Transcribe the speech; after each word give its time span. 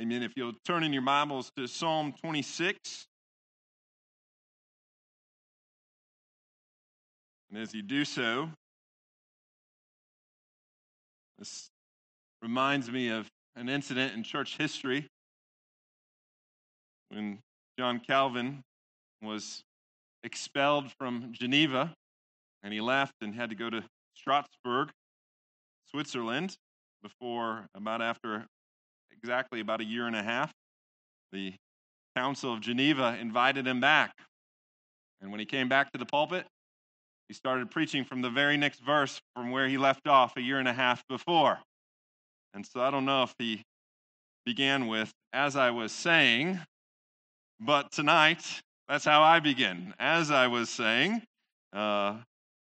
Amen. 0.00 0.22
If 0.22 0.32
you'll 0.34 0.54
turn 0.64 0.82
in 0.82 0.94
your 0.94 1.02
Bibles 1.02 1.52
to 1.58 1.66
Psalm 1.66 2.14
26. 2.22 3.06
And 7.50 7.60
as 7.60 7.74
you 7.74 7.82
do 7.82 8.06
so, 8.06 8.48
this 11.38 11.68
reminds 12.40 12.90
me 12.90 13.10
of 13.10 13.28
an 13.56 13.68
incident 13.68 14.14
in 14.14 14.22
church 14.22 14.56
history 14.56 15.06
when 17.10 17.38
John 17.78 18.00
Calvin 18.00 18.62
was 19.20 19.60
expelled 20.22 20.90
from 20.98 21.30
Geneva 21.32 21.92
and 22.62 22.72
he 22.72 22.80
left 22.80 23.16
and 23.20 23.34
had 23.34 23.50
to 23.50 23.56
go 23.56 23.68
to 23.68 23.84
Strasbourg, 24.14 24.92
Switzerland, 25.90 26.56
before 27.02 27.66
about 27.74 28.00
after 28.00 28.46
exactly 29.22 29.60
about 29.60 29.80
a 29.80 29.84
year 29.84 30.06
and 30.06 30.16
a 30.16 30.22
half, 30.22 30.52
the 31.32 31.54
Council 32.16 32.52
of 32.52 32.60
Geneva 32.60 33.16
invited 33.20 33.66
him 33.66 33.80
back. 33.80 34.12
And 35.20 35.30
when 35.30 35.40
he 35.40 35.46
came 35.46 35.68
back 35.68 35.92
to 35.92 35.98
the 35.98 36.06
pulpit, 36.06 36.46
he 37.28 37.34
started 37.34 37.70
preaching 37.70 38.04
from 38.04 38.22
the 38.22 38.30
very 38.30 38.56
next 38.56 38.80
verse 38.80 39.20
from 39.36 39.50
where 39.50 39.68
he 39.68 39.78
left 39.78 40.08
off 40.08 40.36
a 40.36 40.40
year 40.40 40.58
and 40.58 40.66
a 40.66 40.72
half 40.72 41.06
before. 41.08 41.58
And 42.54 42.66
so 42.66 42.80
I 42.80 42.90
don't 42.90 43.04
know 43.04 43.22
if 43.22 43.34
he 43.38 43.62
began 44.44 44.88
with, 44.88 45.12
as 45.32 45.54
I 45.54 45.70
was 45.70 45.92
saying, 45.92 46.58
but 47.60 47.92
tonight, 47.92 48.42
that's 48.88 49.04
how 49.04 49.22
I 49.22 49.38
begin. 49.38 49.94
As 49.98 50.30
I 50.30 50.48
was 50.48 50.70
saying, 50.70 51.22
uh, 51.72 52.16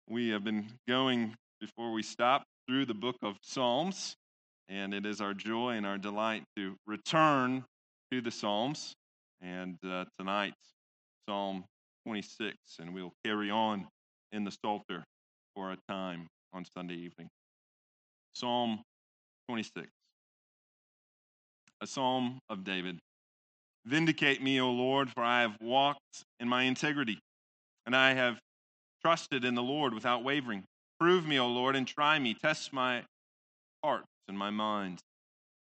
we 0.09 0.29
have 0.31 0.45
been 0.45 0.67
going 0.87 1.35
before 1.61 1.93
we 1.93 2.03
stop 2.03 2.43
through 2.67 2.87
the 2.87 2.95
book 2.95 3.17
of 3.23 3.37
Psalms. 3.43 4.17
And 4.71 4.95
it 4.95 5.05
is 5.05 5.21
our 5.21 5.35
joy 5.35 5.73
and 5.73 5.85
our 5.85 5.99
delight 5.99 6.45
to 6.57 6.77
return 6.87 7.65
to 8.13 8.21
the 8.21 8.31
Psalms. 8.31 8.95
And 9.43 9.77
uh, 9.85 10.05
tonight, 10.17 10.55
Psalm 11.29 11.65
26, 12.07 12.57
and 12.79 12.95
we'll 12.95 13.13
carry 13.25 13.51
on 13.51 13.89
in 14.31 14.45
the 14.45 14.53
Psalter 14.53 15.03
for 15.57 15.73
a 15.73 15.77
time 15.89 16.29
on 16.53 16.65
Sunday 16.65 16.95
evening. 16.95 17.29
Psalm 18.33 18.81
26, 19.49 19.89
a 21.81 21.87
psalm 21.87 22.39
of 22.49 22.63
David. 22.63 22.99
Vindicate 23.87 24.41
me, 24.41 24.61
O 24.61 24.71
Lord, 24.71 25.11
for 25.11 25.25
I 25.25 25.41
have 25.41 25.57
walked 25.61 26.23
in 26.39 26.49
my 26.49 26.63
integrity, 26.63 27.19
and 27.87 27.97
I 27.97 28.15
have 28.15 28.39
trusted 29.03 29.45
in 29.45 29.57
the 29.57 29.63
Lord 29.63 29.95
without 29.95 30.23
wavering. 30.23 30.63
Prove 31.01 31.27
me, 31.27 31.41
O 31.41 31.49
Lord, 31.49 31.75
and 31.75 31.89
try 31.89 32.21
me. 32.21 32.35
Test 32.35 32.73
my 32.73 33.03
heart 33.83 34.05
in 34.31 34.37
my 34.37 34.49
mind. 34.49 35.03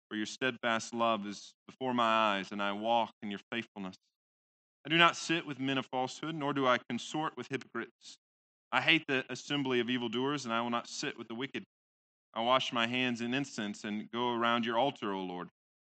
For 0.10 0.18
your 0.18 0.26
steadfast 0.26 0.94
love 0.94 1.26
is 1.26 1.54
before 1.68 1.94
my 1.94 2.04
eyes, 2.04 2.52
and 2.52 2.62
I 2.62 2.74
walk 2.74 3.14
in 3.22 3.30
your 3.30 3.40
faithfulness. 3.52 3.96
I 4.86 4.90
do 4.90 4.98
not 4.98 5.16
sit 5.16 5.46
with 5.46 5.60
men 5.60 5.78
of 5.78 5.86
falsehood, 5.86 6.36
nor 6.36 6.54
do 6.54 6.68
I 6.68 6.78
consort 6.90 7.38
with 7.38 7.48
hypocrites. 7.50 8.18
I 8.72 8.82
hate 8.82 9.06
the 9.08 9.24
assembly 9.30 9.80
of 9.80 9.90
evildoers, 9.90 10.46
and 10.46 10.54
I 10.54 10.62
will 10.62 10.70
not 10.70 10.90
sit 10.90 11.18
with 11.18 11.28
the 11.28 11.36
wicked. 11.36 11.64
I 12.34 12.42
wash 12.42 12.74
my 12.74 12.88
hands 12.88 13.22
in 13.22 13.34
incense 13.34 13.84
and 13.84 14.10
go 14.12 14.34
around 14.34 14.66
your 14.66 14.78
altar, 14.78 15.14
O 15.14 15.22
Lord, 15.22 15.50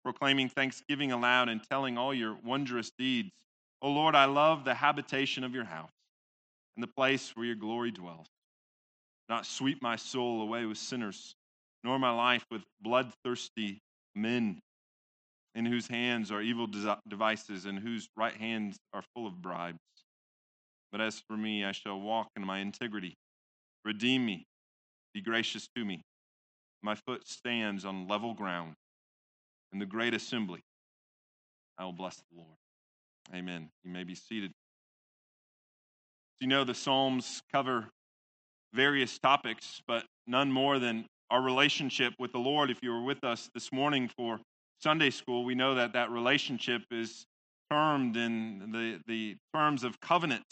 proclaiming 0.04 0.48
thanksgiving 0.48 1.12
aloud 1.12 1.48
and 1.48 1.62
telling 1.62 1.98
all 1.98 2.14
your 2.14 2.36
wondrous 2.44 2.90
deeds. 2.98 3.30
O 3.80 3.90
Lord, 3.90 4.14
I 4.14 4.26
love 4.26 4.64
the 4.64 4.74
habitation 4.74 5.44
of 5.44 5.54
your 5.54 5.64
house 5.64 5.90
and 6.76 6.82
the 6.82 6.92
place 6.96 7.34
where 7.34 7.46
your 7.46 7.56
glory 7.56 7.90
dwells. 7.90 8.26
Do 9.28 9.34
not 9.34 9.46
sweep 9.46 9.82
my 9.82 9.96
soul 9.96 10.42
away 10.42 10.66
with 10.66 10.78
sinners 10.78 11.34
nor 11.84 11.98
my 11.98 12.10
life 12.10 12.44
with 12.50 12.62
bloodthirsty 12.80 13.80
men 14.14 14.60
in 15.54 15.66
whose 15.66 15.86
hands 15.86 16.30
are 16.30 16.40
evil 16.40 16.68
devices 17.08 17.66
and 17.66 17.78
whose 17.78 18.08
right 18.16 18.34
hands 18.34 18.78
are 18.92 19.02
full 19.14 19.26
of 19.26 19.42
bribes. 19.42 19.78
But 20.90 21.00
as 21.00 21.22
for 21.26 21.36
me, 21.36 21.64
I 21.64 21.72
shall 21.72 22.00
walk 22.00 22.28
in 22.36 22.44
my 22.44 22.58
integrity. 22.58 23.16
Redeem 23.84 24.24
me, 24.24 24.46
be 25.12 25.20
gracious 25.20 25.68
to 25.76 25.84
me. 25.84 26.02
My 26.82 26.94
foot 26.94 27.26
stands 27.26 27.84
on 27.84 28.08
level 28.08 28.34
ground. 28.34 28.74
In 29.72 29.78
the 29.78 29.86
great 29.86 30.14
assembly, 30.14 30.60
I 31.78 31.84
will 31.84 31.92
bless 31.92 32.16
the 32.16 32.36
Lord. 32.36 32.56
Amen. 33.34 33.70
You 33.84 33.90
may 33.90 34.04
be 34.04 34.14
seated. 34.14 34.52
You 36.40 36.48
know, 36.48 36.64
the 36.64 36.74
Psalms 36.74 37.40
cover 37.52 37.88
various 38.74 39.18
topics, 39.18 39.80
but 39.86 40.04
none 40.26 40.50
more 40.50 40.78
than 40.78 41.06
our 41.32 41.40
relationship 41.40 42.12
with 42.18 42.30
the 42.30 42.38
Lord. 42.38 42.70
If 42.70 42.78
you 42.82 42.92
were 42.92 43.02
with 43.02 43.24
us 43.24 43.48
this 43.54 43.72
morning 43.72 44.10
for 44.18 44.38
Sunday 44.82 45.08
school, 45.08 45.44
we 45.44 45.54
know 45.54 45.74
that 45.76 45.94
that 45.94 46.10
relationship 46.10 46.82
is 46.90 47.24
termed 47.70 48.18
in 48.18 48.70
the, 48.70 49.00
the 49.06 49.36
terms 49.54 49.82
of 49.82 49.98
covenant, 50.02 50.44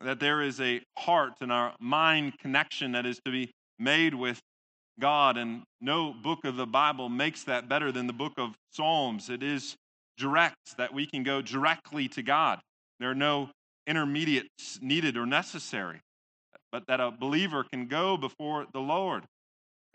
that 0.00 0.20
there 0.20 0.40
is 0.40 0.58
a 0.58 0.80
heart 0.96 1.34
and 1.42 1.52
our 1.52 1.74
mind 1.78 2.38
connection 2.38 2.92
that 2.92 3.04
is 3.04 3.20
to 3.26 3.30
be 3.30 3.50
made 3.78 4.14
with 4.14 4.40
God. 4.98 5.36
And 5.36 5.64
no 5.82 6.14
book 6.14 6.46
of 6.46 6.56
the 6.56 6.66
Bible 6.66 7.10
makes 7.10 7.44
that 7.44 7.68
better 7.68 7.92
than 7.92 8.06
the 8.06 8.14
book 8.14 8.32
of 8.38 8.54
Psalms. 8.72 9.28
It 9.28 9.42
is 9.42 9.76
direct, 10.16 10.78
that 10.78 10.94
we 10.94 11.04
can 11.04 11.24
go 11.24 11.42
directly 11.42 12.08
to 12.08 12.22
God. 12.22 12.58
There 13.00 13.10
are 13.10 13.14
no 13.14 13.50
intermediates 13.86 14.78
needed 14.80 15.18
or 15.18 15.26
necessary, 15.26 16.00
but 16.72 16.86
that 16.86 17.00
a 17.00 17.10
believer 17.10 17.66
can 17.70 17.86
go 17.86 18.16
before 18.16 18.64
the 18.72 18.80
Lord. 18.80 19.24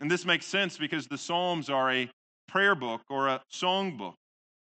And 0.00 0.10
this 0.10 0.24
makes 0.24 0.46
sense 0.46 0.78
because 0.78 1.06
the 1.06 1.18
Psalms 1.18 1.68
are 1.68 1.92
a 1.92 2.10
prayer 2.48 2.74
book 2.74 3.02
or 3.10 3.28
a 3.28 3.40
song 3.48 3.96
book. 3.96 4.14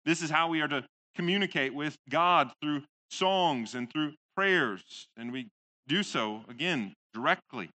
This 0.05 0.23
is 0.23 0.31
how 0.31 0.49
we 0.49 0.61
are 0.61 0.69
to 0.69 0.85
communicate 1.17 1.75
with 1.75 1.97
God 2.09 2.51
through 2.63 2.83
songs 3.11 3.75
and 3.75 3.91
through 3.91 4.13
prayers. 4.37 4.83
And 5.17 5.33
we 5.33 5.49
do 5.89 6.03
so, 6.03 6.43
again, 6.49 6.95
directly. 7.13 7.71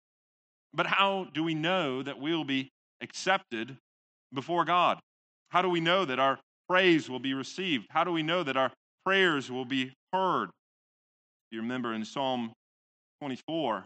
But 0.75 0.87
how 0.87 1.29
do 1.33 1.43
we 1.43 1.55
know 1.55 2.03
that 2.03 2.21
we'll 2.21 2.45
be 2.45 2.69
accepted 3.01 3.77
before 4.33 4.65
God? 4.65 4.99
How 5.51 5.63
do 5.63 5.71
we 5.71 5.81
know 5.81 6.05
that 6.05 6.19
our 6.19 6.39
praise 6.69 7.09
will 7.09 7.19
be 7.19 7.33
received? 7.33 7.87
How 7.91 8.05
do 8.05 8.13
we 8.13 8.23
know 8.23 8.43
that 8.43 8.57
our 8.57 8.71
prayers 9.07 9.51
will 9.51 9.65
be 9.65 9.93
heard? 10.13 10.51
You 11.51 11.61
remember 11.63 11.95
in 11.95 12.05
Psalm 12.05 12.53
24, 13.21 13.81
the 13.81 13.85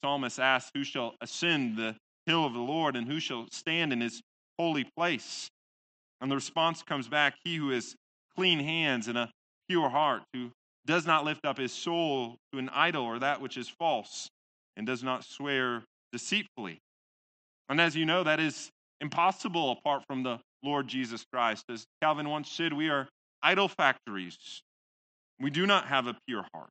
psalmist 0.00 0.40
asks, 0.40 0.70
Who 0.74 0.84
shall 0.84 1.14
ascend 1.20 1.76
the 1.76 1.94
hill 2.26 2.44
of 2.44 2.52
the 2.52 2.60
Lord, 2.60 2.96
and 2.96 3.06
who 3.06 3.20
shall 3.20 3.46
stand 3.50 3.92
in 3.92 4.00
his 4.00 4.22
holy 4.58 4.86
place? 4.96 5.48
And 6.20 6.30
the 6.30 6.36
response 6.36 6.82
comes 6.82 7.08
back 7.08 7.34
He 7.44 7.56
who 7.56 7.70
has 7.70 7.94
clean 8.36 8.60
hands 8.60 9.08
and 9.08 9.18
a 9.18 9.30
pure 9.68 9.88
heart, 9.88 10.22
who 10.32 10.50
does 10.86 11.06
not 11.06 11.24
lift 11.24 11.44
up 11.44 11.58
his 11.58 11.72
soul 11.72 12.36
to 12.52 12.58
an 12.58 12.68
idol 12.70 13.04
or 13.04 13.18
that 13.18 13.40
which 13.40 13.56
is 13.56 13.68
false, 13.68 14.28
and 14.76 14.86
does 14.86 15.02
not 15.02 15.24
swear 15.24 15.82
deceitfully. 16.12 16.78
And 17.68 17.80
as 17.80 17.96
you 17.96 18.04
know, 18.04 18.22
that 18.22 18.40
is 18.40 18.70
impossible 19.00 19.72
apart 19.72 20.04
from 20.06 20.22
the 20.22 20.38
Lord 20.62 20.88
Jesus 20.88 21.24
Christ. 21.32 21.64
As 21.68 21.84
Calvin 22.00 22.28
once 22.28 22.50
said, 22.50 22.72
we 22.72 22.88
are 22.88 23.08
idol 23.42 23.68
factories. 23.68 24.62
We 25.40 25.50
do 25.50 25.66
not 25.66 25.86
have 25.86 26.06
a 26.06 26.16
pure 26.26 26.46
heart. 26.54 26.70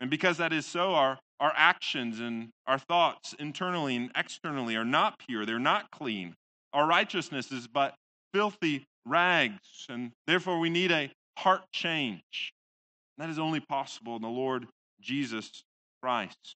And 0.00 0.10
because 0.10 0.38
that 0.38 0.52
is 0.52 0.66
so, 0.66 0.94
our 0.94 1.18
our 1.40 1.52
actions 1.54 2.20
and 2.20 2.48
our 2.66 2.78
thoughts 2.78 3.34
internally 3.38 3.96
and 3.96 4.10
externally 4.16 4.76
are 4.76 4.84
not 4.84 5.18
pure, 5.18 5.44
they're 5.44 5.58
not 5.58 5.90
clean. 5.90 6.34
Our 6.72 6.86
righteousness 6.86 7.52
is 7.52 7.66
but 7.66 7.94
filthy 8.32 8.84
rags, 9.04 9.86
and 9.88 10.12
therefore 10.26 10.58
we 10.58 10.70
need 10.70 10.92
a 10.92 11.10
heart 11.38 11.62
change. 11.72 12.52
That 13.18 13.30
is 13.30 13.38
only 13.38 13.60
possible 13.60 14.16
in 14.16 14.22
the 14.22 14.28
Lord 14.28 14.66
Jesus 15.00 15.64
Christ. 16.02 16.56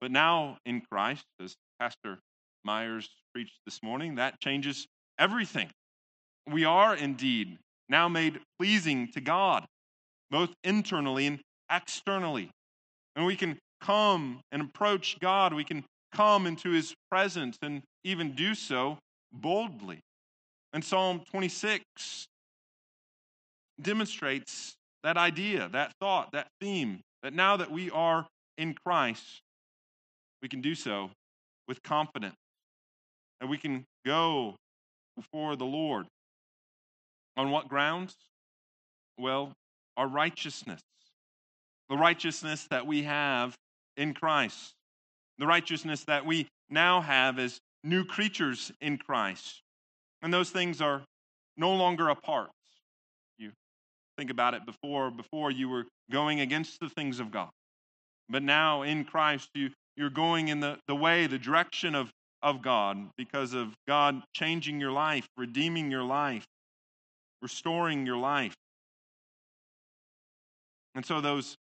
But 0.00 0.10
now 0.10 0.58
in 0.64 0.82
Christ, 0.90 1.24
as 1.42 1.54
Pastor 1.78 2.18
Myers 2.64 3.08
preached 3.34 3.58
this 3.64 3.82
morning, 3.82 4.16
that 4.16 4.40
changes 4.40 4.86
everything. 5.18 5.70
We 6.50 6.64
are 6.64 6.96
indeed 6.96 7.58
now 7.88 8.08
made 8.08 8.40
pleasing 8.58 9.08
to 9.12 9.20
God, 9.20 9.66
both 10.30 10.50
internally 10.64 11.26
and 11.26 11.40
externally. 11.70 12.50
And 13.16 13.26
we 13.26 13.36
can 13.36 13.58
come 13.80 14.40
and 14.52 14.62
approach 14.62 15.18
God, 15.20 15.54
we 15.54 15.64
can 15.64 15.84
come 16.14 16.46
into 16.46 16.70
his 16.70 16.94
presence 17.10 17.56
and 17.62 17.82
even 18.04 18.32
do 18.32 18.54
so 18.54 18.98
boldly. 19.32 20.00
And 20.72 20.84
Psalm 20.84 21.22
26 21.30 21.84
demonstrates 23.80 24.74
that 25.02 25.16
idea, 25.16 25.68
that 25.72 25.92
thought, 26.00 26.32
that 26.32 26.48
theme, 26.60 27.00
that 27.22 27.32
now 27.32 27.56
that 27.56 27.70
we 27.70 27.90
are 27.90 28.26
in 28.58 28.74
Christ, 28.84 29.40
we 30.42 30.48
can 30.48 30.60
do 30.60 30.74
so 30.74 31.10
with 31.66 31.82
confidence. 31.82 32.36
And 33.40 33.48
we 33.48 33.56
can 33.56 33.84
go 34.04 34.56
before 35.16 35.56
the 35.56 35.64
Lord. 35.64 36.06
On 37.36 37.50
what 37.50 37.68
grounds? 37.68 38.14
Well, 39.18 39.52
our 39.96 40.06
righteousness. 40.06 40.80
The 41.88 41.96
righteousness 41.96 42.66
that 42.70 42.86
we 42.86 43.02
have 43.02 43.54
in 44.00 44.14
Christ, 44.14 44.72
the 45.38 45.46
righteousness 45.46 46.04
that 46.04 46.24
we 46.24 46.48
now 46.70 47.02
have 47.02 47.38
as 47.38 47.60
new 47.84 48.04
creatures 48.04 48.72
in 48.80 48.96
Christ. 48.96 49.60
And 50.22 50.32
those 50.32 50.50
things 50.50 50.80
are 50.80 51.02
no 51.58 51.74
longer 51.74 52.08
apart. 52.08 52.48
You 53.38 53.52
think 54.16 54.30
about 54.30 54.54
it 54.54 54.64
before, 54.64 55.10
before 55.10 55.50
you 55.50 55.68
were 55.68 55.84
going 56.10 56.40
against 56.40 56.80
the 56.80 56.88
things 56.88 57.20
of 57.20 57.30
God. 57.30 57.50
But 58.30 58.42
now 58.42 58.82
in 58.82 59.04
Christ, 59.04 59.50
you, 59.54 59.70
you're 59.96 60.08
going 60.08 60.48
in 60.48 60.60
the, 60.60 60.78
the 60.88 60.94
way, 60.94 61.26
the 61.26 61.38
direction 61.38 61.94
of, 61.94 62.10
of 62.42 62.62
God 62.62 63.10
because 63.18 63.52
of 63.52 63.74
God 63.86 64.22
changing 64.34 64.80
your 64.80 64.92
life, 64.92 65.26
redeeming 65.36 65.90
your 65.90 66.04
life, 66.04 66.46
restoring 67.42 68.06
your 68.06 68.16
life. 68.16 68.54
And 70.94 71.04
so 71.04 71.20
those 71.20 71.56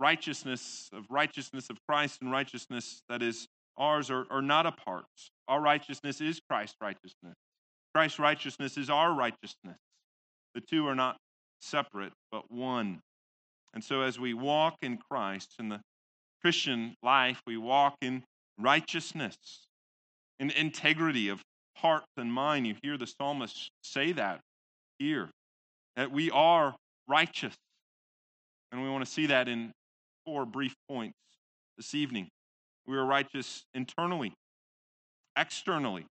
righteousness 0.00 0.88
of 0.92 1.04
righteousness 1.10 1.70
of 1.70 1.76
Christ 1.88 2.20
and 2.20 2.30
righteousness 2.30 3.02
that 3.08 3.22
is 3.22 3.46
ours 3.76 4.10
are, 4.10 4.26
are 4.30 4.42
not 4.42 4.66
apart. 4.66 5.04
Our 5.46 5.60
righteousness 5.60 6.20
is 6.20 6.40
Christ's 6.48 6.76
righteousness. 6.80 7.34
Christ's 7.94 8.18
righteousness 8.18 8.76
is 8.76 8.90
our 8.90 9.12
righteousness. 9.12 9.76
The 10.54 10.60
two 10.60 10.86
are 10.86 10.94
not 10.94 11.16
separate, 11.60 12.12
but 12.30 12.50
one. 12.50 13.00
And 13.74 13.82
so 13.82 14.02
as 14.02 14.18
we 14.18 14.34
walk 14.34 14.76
in 14.82 14.98
Christ 15.10 15.54
in 15.58 15.68
the 15.68 15.80
Christian 16.42 16.94
life, 17.02 17.40
we 17.46 17.56
walk 17.56 17.96
in 18.00 18.22
righteousness, 18.58 19.36
in 20.38 20.50
integrity 20.50 21.28
of 21.28 21.42
heart 21.76 22.04
and 22.16 22.32
mind. 22.32 22.66
You 22.66 22.74
hear 22.82 22.96
the 22.96 23.06
psalmist 23.06 23.70
say 23.82 24.12
that 24.12 24.40
here, 24.98 25.30
that 25.96 26.10
we 26.10 26.30
are 26.30 26.74
righteous. 27.08 27.54
And 28.70 28.82
we 28.82 28.90
want 28.90 29.04
to 29.04 29.10
see 29.10 29.26
that 29.26 29.48
in 29.48 29.72
four 30.28 30.44
brief 30.44 30.74
points 30.90 31.16
this 31.78 31.94
evening. 31.94 32.28
We 32.86 32.98
are 32.98 33.04
righteous 33.04 33.64
internally, 33.72 34.34
externally, 35.38 36.04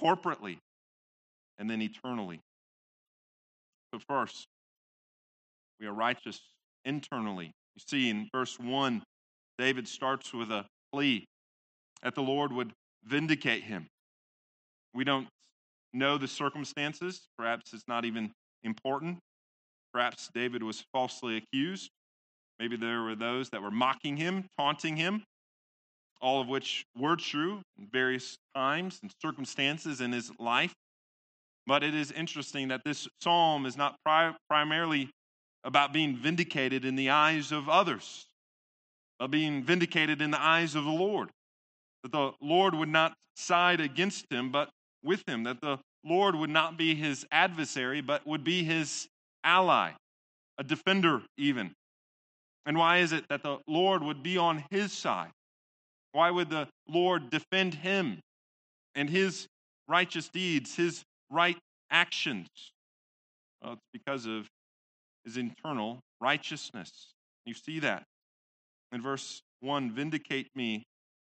corporately, 0.00 0.58
and 1.56 1.70
then 1.70 1.80
eternally. 1.80 2.40
But 3.92 4.02
first, 4.08 4.48
we 5.78 5.86
are 5.86 5.92
righteous 5.92 6.40
internally. 6.84 7.52
You 7.76 7.82
see, 7.86 8.10
in 8.10 8.28
verse 8.34 8.58
1, 8.58 9.04
David 9.56 9.86
starts 9.86 10.34
with 10.34 10.50
a 10.50 10.66
plea 10.92 11.24
that 12.02 12.16
the 12.16 12.22
Lord 12.22 12.52
would 12.52 12.72
vindicate 13.04 13.62
him. 13.62 13.86
We 14.94 15.04
don't 15.04 15.28
know 15.92 16.18
the 16.18 16.26
circumstances. 16.26 17.20
Perhaps 17.38 17.72
it's 17.72 17.84
not 17.86 18.04
even 18.04 18.32
important. 18.64 19.18
Perhaps 19.92 20.28
David 20.34 20.64
was 20.64 20.82
falsely 20.92 21.36
accused. 21.36 21.88
Maybe 22.62 22.76
there 22.76 23.02
were 23.02 23.16
those 23.16 23.48
that 23.48 23.60
were 23.60 23.72
mocking 23.72 24.16
him, 24.16 24.44
taunting 24.56 24.96
him, 24.96 25.24
all 26.20 26.40
of 26.40 26.46
which 26.46 26.86
were 26.96 27.16
true 27.16 27.60
in 27.76 27.88
various 27.88 28.38
times 28.54 29.00
and 29.02 29.10
circumstances 29.20 30.00
in 30.00 30.12
his 30.12 30.30
life. 30.38 30.72
But 31.66 31.82
it 31.82 31.92
is 31.92 32.12
interesting 32.12 32.68
that 32.68 32.82
this 32.84 33.08
psalm 33.20 33.66
is 33.66 33.76
not 33.76 33.96
pri- 34.04 34.36
primarily 34.48 35.10
about 35.64 35.92
being 35.92 36.14
vindicated 36.14 36.84
in 36.84 36.94
the 36.94 37.10
eyes 37.10 37.50
of 37.50 37.68
others, 37.68 38.26
but 39.18 39.32
being 39.32 39.64
vindicated 39.64 40.22
in 40.22 40.30
the 40.30 40.40
eyes 40.40 40.76
of 40.76 40.84
the 40.84 40.90
Lord. 40.90 41.30
That 42.04 42.12
the 42.12 42.30
Lord 42.40 42.76
would 42.76 42.88
not 42.88 43.14
side 43.34 43.80
against 43.80 44.26
him, 44.30 44.52
but 44.52 44.70
with 45.02 45.28
him. 45.28 45.42
That 45.42 45.60
the 45.60 45.80
Lord 46.04 46.36
would 46.36 46.50
not 46.50 46.76
be 46.78 46.94
his 46.94 47.26
adversary, 47.32 48.00
but 48.00 48.24
would 48.24 48.44
be 48.44 48.62
his 48.62 49.08
ally, 49.42 49.94
a 50.58 50.62
defender, 50.62 51.22
even. 51.36 51.74
And 52.66 52.78
why 52.78 52.98
is 52.98 53.12
it 53.12 53.24
that 53.28 53.42
the 53.42 53.58
Lord 53.66 54.02
would 54.02 54.22
be 54.22 54.38
on 54.38 54.64
his 54.70 54.92
side? 54.92 55.30
Why 56.12 56.30
would 56.30 56.50
the 56.50 56.68
Lord 56.88 57.30
defend 57.30 57.74
him 57.74 58.20
and 58.94 59.08
his 59.08 59.46
righteous 59.88 60.28
deeds, 60.28 60.76
his 60.76 61.02
right 61.30 61.56
actions? 61.90 62.48
Well, 63.62 63.74
it's 63.74 63.82
because 63.92 64.26
of 64.26 64.46
his 65.24 65.36
internal 65.36 66.00
righteousness. 66.20 66.90
You 67.46 67.54
see 67.54 67.80
that 67.80 68.04
in 68.92 69.02
verse 69.02 69.42
1 69.60 69.92
Vindicate 69.92 70.48
me, 70.54 70.84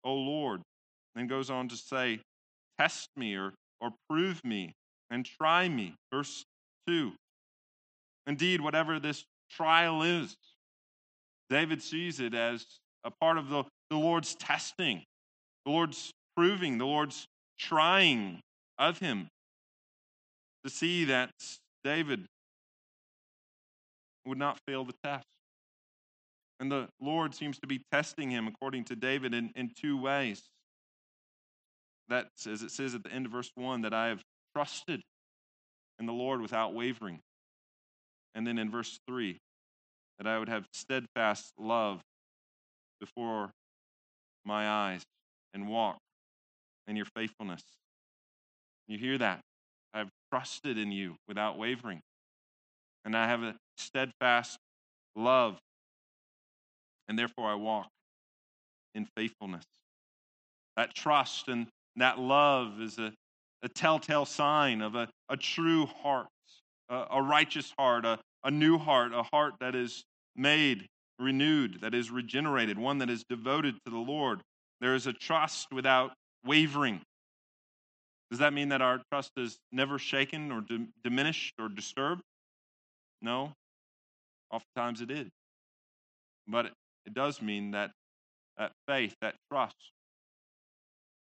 O 0.04 0.14
Lord. 0.14 0.62
Then 1.14 1.26
goes 1.26 1.50
on 1.50 1.68
to 1.68 1.76
say, 1.76 2.20
Test 2.78 3.08
me 3.16 3.34
or, 3.34 3.52
or 3.80 3.90
prove 4.08 4.40
me 4.44 4.72
and 5.10 5.24
try 5.24 5.68
me. 5.68 5.94
Verse 6.12 6.44
2 6.86 7.12
Indeed, 8.26 8.60
whatever 8.60 9.00
this 9.00 9.24
trial 9.50 10.02
is, 10.02 10.36
David 11.50 11.82
sees 11.82 12.20
it 12.20 12.34
as 12.34 12.64
a 13.04 13.10
part 13.10 13.38
of 13.38 13.48
the, 13.48 13.64
the 13.90 13.96
Lord's 13.96 14.34
testing, 14.34 15.02
the 15.64 15.72
Lord's 15.72 16.10
proving, 16.36 16.78
the 16.78 16.86
Lord's 16.86 17.26
trying 17.58 18.40
of 18.78 18.98
him 18.98 19.28
to 20.64 20.70
see 20.70 21.04
that 21.06 21.30
David 21.84 22.26
would 24.26 24.38
not 24.38 24.58
fail 24.66 24.84
the 24.84 24.94
test. 25.02 25.24
And 26.60 26.70
the 26.70 26.88
Lord 27.00 27.34
seems 27.34 27.58
to 27.60 27.66
be 27.66 27.80
testing 27.92 28.30
him, 28.30 28.48
according 28.48 28.84
to 28.84 28.96
David, 28.96 29.32
in, 29.32 29.50
in 29.54 29.70
two 29.80 30.00
ways. 30.00 30.42
That's, 32.08 32.46
as 32.46 32.62
it 32.62 32.70
says 32.70 32.94
at 32.94 33.04
the 33.04 33.12
end 33.12 33.26
of 33.26 33.32
verse 33.32 33.50
1, 33.54 33.82
that 33.82 33.94
I 33.94 34.08
have 34.08 34.22
trusted 34.54 35.02
in 35.98 36.06
the 36.06 36.12
Lord 36.12 36.40
without 36.40 36.74
wavering. 36.74 37.20
And 38.34 38.46
then 38.46 38.58
in 38.58 38.70
verse 38.70 38.98
3, 39.08 39.38
that 40.18 40.26
I 40.26 40.38
would 40.38 40.48
have 40.48 40.66
steadfast 40.72 41.52
love 41.58 42.00
before 43.00 43.50
my 44.44 44.68
eyes 44.68 45.02
and 45.54 45.68
walk 45.68 45.98
in 46.86 46.96
your 46.96 47.06
faithfulness. 47.14 47.62
You 48.88 48.98
hear 48.98 49.18
that? 49.18 49.40
I 49.94 49.98
have 49.98 50.08
trusted 50.32 50.78
in 50.78 50.92
you 50.92 51.16
without 51.28 51.58
wavering. 51.58 52.00
And 53.04 53.16
I 53.16 53.26
have 53.26 53.42
a 53.42 53.54
steadfast 53.76 54.58
love. 55.14 55.58
And 57.08 57.18
therefore 57.18 57.48
I 57.50 57.54
walk 57.54 57.88
in 58.94 59.06
faithfulness. 59.16 59.64
That 60.76 60.94
trust 60.94 61.48
and 61.48 61.66
that 61.96 62.18
love 62.18 62.80
is 62.80 62.98
a, 62.98 63.12
a 63.62 63.68
telltale 63.68 64.26
sign 64.26 64.80
of 64.80 64.94
a, 64.94 65.08
a 65.28 65.36
true 65.36 65.86
heart, 65.86 66.28
a, 66.88 67.04
a 67.12 67.22
righteous 67.22 67.72
heart, 67.78 68.04
a, 68.04 68.18
a 68.44 68.50
new 68.50 68.78
heart, 68.78 69.12
a 69.12 69.22
heart 69.22 69.54
that 69.60 69.74
is 69.74 70.04
made, 70.36 70.86
renewed, 71.18 71.80
that 71.82 71.94
is 71.94 72.10
regenerated, 72.10 72.78
one 72.78 72.98
that 72.98 73.10
is 73.10 73.24
devoted 73.28 73.74
to 73.84 73.90
the 73.90 73.98
Lord. 73.98 74.40
There 74.80 74.94
is 74.94 75.06
a 75.06 75.12
trust 75.12 75.68
without 75.72 76.12
wavering. 76.44 77.00
Does 78.30 78.40
that 78.40 78.52
mean 78.52 78.68
that 78.68 78.82
our 78.82 79.00
trust 79.10 79.32
is 79.36 79.58
never 79.72 79.98
shaken 79.98 80.52
or 80.52 80.64
diminished 81.02 81.54
or 81.58 81.68
disturbed? 81.68 82.22
No. 83.22 83.52
Oftentimes 84.50 85.00
it 85.00 85.10
is. 85.10 85.28
But 86.46 86.66
it, 86.66 86.72
it 87.06 87.14
does 87.14 87.42
mean 87.42 87.72
that 87.72 87.90
that 88.56 88.72
faith, 88.86 89.14
that 89.20 89.36
trust, 89.50 89.76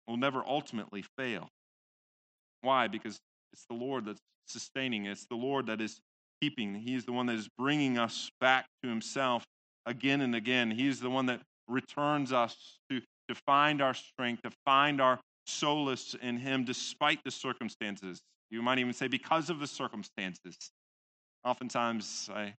will 0.07 0.17
never 0.17 0.43
ultimately 0.45 1.03
fail. 1.17 1.49
Why? 2.61 2.87
Because 2.87 3.19
it's 3.53 3.65
the 3.69 3.75
Lord 3.75 4.05
that's 4.05 4.21
sustaining, 4.47 5.05
it's 5.05 5.25
the 5.29 5.35
Lord 5.35 5.67
that 5.67 5.81
is 5.81 5.99
keeping. 6.41 6.75
He's 6.75 7.05
the 7.05 7.11
one 7.11 7.25
that 7.27 7.35
is 7.35 7.47
bringing 7.57 7.97
us 7.97 8.29
back 8.39 8.65
to 8.83 8.89
Himself 8.89 9.43
again 9.85 10.21
and 10.21 10.35
again. 10.35 10.71
He's 10.71 10.99
the 10.99 11.09
one 11.09 11.25
that 11.27 11.41
returns 11.67 12.31
us 12.31 12.55
to, 12.89 13.01
to 13.27 13.35
find 13.45 13.81
our 13.81 13.93
strength, 13.93 14.43
to 14.43 14.51
find 14.65 15.01
our 15.01 15.19
solace 15.45 16.15
in 16.21 16.37
Him 16.37 16.65
despite 16.65 17.19
the 17.23 17.31
circumstances. 17.31 18.19
You 18.51 18.61
might 18.61 18.79
even 18.79 18.93
say, 18.93 19.07
because 19.07 19.49
of 19.49 19.59
the 19.59 19.67
circumstances. 19.67 20.55
Oftentimes, 21.45 22.29
I 22.33 22.53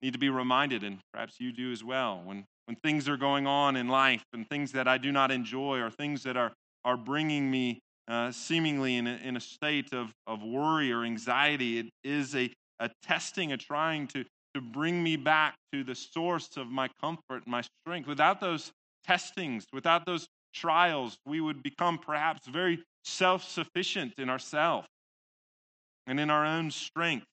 need 0.00 0.12
to 0.12 0.18
be 0.18 0.30
reminded, 0.30 0.82
and 0.82 0.98
perhaps 1.12 1.34
you 1.40 1.52
do 1.52 1.72
as 1.72 1.84
well, 1.84 2.22
when, 2.24 2.44
when 2.66 2.76
things 2.76 3.08
are 3.08 3.16
going 3.16 3.46
on 3.46 3.76
in 3.76 3.88
life 3.88 4.22
and 4.32 4.48
things 4.48 4.72
that 4.72 4.88
I 4.88 4.98
do 4.98 5.12
not 5.12 5.30
enjoy 5.30 5.80
or 5.80 5.90
things 5.90 6.22
that 6.22 6.36
are, 6.36 6.52
are 6.84 6.96
bringing 6.96 7.50
me 7.50 7.80
uh, 8.06 8.32
seemingly 8.32 8.96
in 8.96 9.06
a, 9.06 9.16
in 9.16 9.36
a 9.36 9.40
state 9.40 9.92
of, 9.92 10.10
of 10.26 10.42
worry 10.42 10.90
or 10.92 11.04
anxiety, 11.04 11.78
it 11.78 11.86
is 12.02 12.34
a, 12.34 12.50
a 12.80 12.90
testing, 13.02 13.52
a 13.52 13.56
trying 13.56 14.06
to, 14.08 14.24
to 14.54 14.60
bring 14.60 15.02
me 15.02 15.16
back 15.16 15.54
to 15.72 15.84
the 15.84 15.94
source 15.94 16.56
of 16.56 16.68
my 16.68 16.88
comfort 17.00 17.44
and 17.44 17.46
my 17.46 17.62
strength. 17.62 18.06
Without 18.06 18.40
those 18.40 18.72
testings, 19.04 19.66
without 19.72 20.06
those 20.06 20.28
trials, 20.54 21.18
we 21.26 21.40
would 21.40 21.62
become 21.62 21.98
perhaps 21.98 22.46
very 22.46 22.82
self 23.04 23.44
sufficient 23.44 24.14
in 24.18 24.28
ourselves 24.28 24.86
and 26.06 26.18
in 26.18 26.30
our 26.30 26.44
own 26.44 26.70
strength 26.70 27.26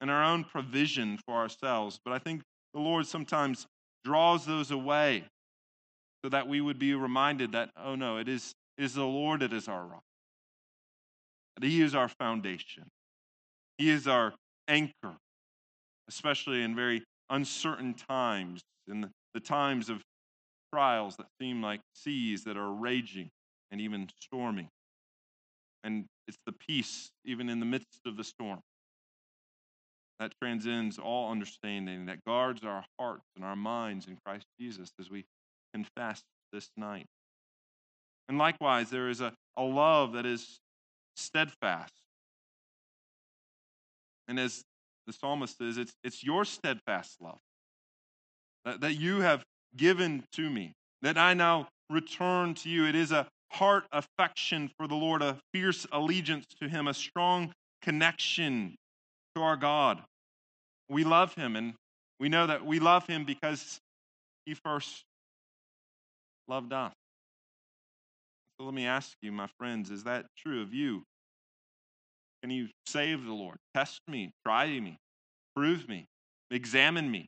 and 0.00 0.10
our 0.10 0.24
own 0.24 0.44
provision 0.44 1.18
for 1.26 1.34
ourselves. 1.34 1.98
But 2.04 2.12
I 2.12 2.18
think 2.18 2.42
the 2.74 2.80
Lord 2.80 3.06
sometimes 3.06 3.66
draws 4.04 4.44
those 4.44 4.70
away 4.70 5.24
so 6.24 6.28
that 6.30 6.48
we 6.48 6.60
would 6.60 6.78
be 6.78 6.94
reminded 6.94 7.52
that, 7.52 7.70
oh 7.76 7.94
no, 7.94 8.18
it 8.18 8.28
is, 8.28 8.52
it 8.78 8.84
is 8.84 8.94
the 8.94 9.04
Lord 9.04 9.40
that 9.40 9.52
is 9.52 9.68
our 9.68 9.84
rock. 9.84 10.02
He 11.60 11.82
is 11.82 11.94
our 11.94 12.08
foundation. 12.08 12.84
He 13.78 13.90
is 13.90 14.08
our 14.08 14.32
anchor, 14.72 15.16
especially 16.08 16.62
in 16.62 16.74
very 16.74 17.04
uncertain 17.30 17.94
times, 17.94 18.62
in 18.88 19.02
the, 19.34 19.40
times 19.40 19.88
of 19.88 20.02
trials 20.72 21.16
that 21.16 21.26
seem 21.40 21.62
like 21.62 21.80
seas 21.94 22.44
that 22.44 22.56
are 22.56 22.72
raging 22.72 23.28
and 23.70 23.80
even 23.80 24.08
storming. 24.20 24.68
And 25.84 26.06
it's 26.26 26.38
the 26.46 26.52
peace 26.52 27.10
even 27.24 27.48
in 27.48 27.60
the 27.60 27.66
midst 27.66 28.00
of 28.06 28.16
the 28.16 28.24
storm 28.24 28.60
that 30.20 30.32
transcends 30.40 30.98
all 30.98 31.30
understanding, 31.30 32.06
that 32.06 32.24
guards 32.24 32.62
our 32.64 32.84
hearts 32.98 33.24
and 33.34 33.44
our 33.44 33.56
minds 33.56 34.06
in 34.06 34.16
Christ 34.24 34.46
Jesus 34.60 34.92
as 35.00 35.10
we 35.10 35.24
confess 35.74 36.22
this 36.52 36.68
night. 36.76 37.06
And 38.28 38.38
likewise, 38.38 38.88
there 38.88 39.08
is 39.08 39.20
a, 39.20 39.32
a 39.56 39.62
love 39.62 40.12
that 40.12 40.24
is 40.24 40.60
steadfast. 41.16 41.92
And 44.32 44.40
as 44.40 44.64
the 45.06 45.12
psalmist 45.12 45.58
says, 45.58 45.76
it's, 45.76 45.92
it's 46.02 46.24
your 46.24 46.46
steadfast 46.46 47.20
love 47.20 47.38
that, 48.64 48.80
that 48.80 48.94
you 48.94 49.20
have 49.20 49.44
given 49.76 50.24
to 50.32 50.48
me, 50.48 50.72
that 51.02 51.18
I 51.18 51.34
now 51.34 51.68
return 51.90 52.54
to 52.54 52.70
you. 52.70 52.86
It 52.86 52.94
is 52.94 53.12
a 53.12 53.26
heart 53.50 53.84
affection 53.92 54.70
for 54.78 54.88
the 54.88 54.94
Lord, 54.94 55.20
a 55.20 55.36
fierce 55.52 55.86
allegiance 55.92 56.46
to 56.62 56.68
Him, 56.70 56.88
a 56.88 56.94
strong 56.94 57.52
connection 57.82 58.74
to 59.36 59.42
our 59.42 59.58
God. 59.58 60.02
We 60.88 61.04
love 61.04 61.34
Him, 61.34 61.54
and 61.54 61.74
we 62.18 62.30
know 62.30 62.46
that 62.46 62.64
we 62.64 62.80
love 62.80 63.06
Him 63.06 63.26
because 63.26 63.80
He 64.46 64.54
first 64.54 65.04
loved 66.48 66.72
us. 66.72 66.94
So 68.58 68.64
let 68.64 68.72
me 68.72 68.86
ask 68.86 69.12
you, 69.20 69.30
my 69.30 69.48
friends, 69.58 69.90
is 69.90 70.04
that 70.04 70.24
true 70.38 70.62
of 70.62 70.72
you? 70.72 71.02
Can 72.42 72.50
you 72.50 72.68
save 72.86 73.24
the 73.24 73.32
Lord? 73.32 73.56
Test 73.74 74.00
me, 74.08 74.32
try 74.44 74.66
me, 74.80 74.98
prove 75.54 75.88
me, 75.88 76.06
examine 76.50 77.10
me, 77.10 77.26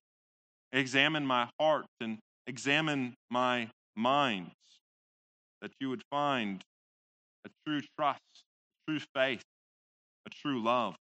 examine 0.72 1.24
my 1.24 1.48
heart, 1.60 1.86
and 2.00 2.18
examine 2.46 3.14
my 3.30 3.68
mind, 3.96 4.50
that 5.62 5.70
you 5.80 5.88
would 5.88 6.02
find 6.10 6.62
a 7.46 7.50
true 7.64 7.82
trust, 7.96 8.20
true 8.88 9.00
faith, 9.14 9.42
a 10.26 10.30
true 10.30 10.62
love. 10.62 10.96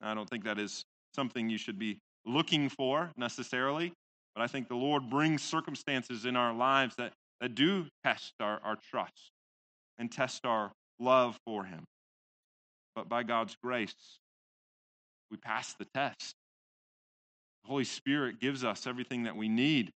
I 0.00 0.14
don't 0.14 0.28
think 0.28 0.44
that 0.44 0.58
is 0.58 0.84
something 1.14 1.48
you 1.48 1.58
should 1.58 1.78
be 1.78 1.98
looking 2.24 2.68
for 2.68 3.10
necessarily, 3.16 3.92
but 4.34 4.42
I 4.42 4.46
think 4.46 4.68
the 4.68 4.74
Lord 4.74 5.10
brings 5.10 5.42
circumstances 5.42 6.24
in 6.24 6.36
our 6.36 6.52
lives 6.52 6.94
that, 6.96 7.12
that 7.40 7.54
do 7.54 7.86
test 8.04 8.32
our, 8.40 8.60
our 8.62 8.76
trust 8.90 9.30
and 9.98 10.10
test 10.10 10.44
our 10.44 10.72
love 10.98 11.38
for 11.46 11.64
Him. 11.64 11.84
But 12.96 13.08
by 13.08 13.22
God's 13.22 13.56
grace, 13.62 13.94
we 15.30 15.36
pass 15.36 15.74
the 15.74 15.86
test. 15.94 16.34
The 17.62 17.68
Holy 17.68 17.84
Spirit 17.84 18.40
gives 18.40 18.64
us 18.64 18.86
everything 18.86 19.24
that 19.24 19.36
we 19.36 19.48
need 19.48 19.92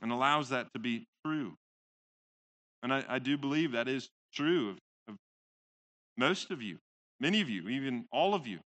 and 0.00 0.12
allows 0.12 0.50
that 0.50 0.72
to 0.74 0.78
be 0.78 1.04
true. 1.26 1.54
And 2.82 2.94
I, 2.94 3.04
I 3.08 3.18
do 3.18 3.36
believe 3.36 3.72
that 3.72 3.88
is 3.88 4.08
true 4.32 4.70
of, 4.70 4.76
of 5.08 5.16
most 6.16 6.52
of 6.52 6.62
you, 6.62 6.78
many 7.18 7.40
of 7.40 7.50
you, 7.50 7.68
even 7.68 8.04
all 8.12 8.34
of 8.34 8.46
you. 8.46 8.60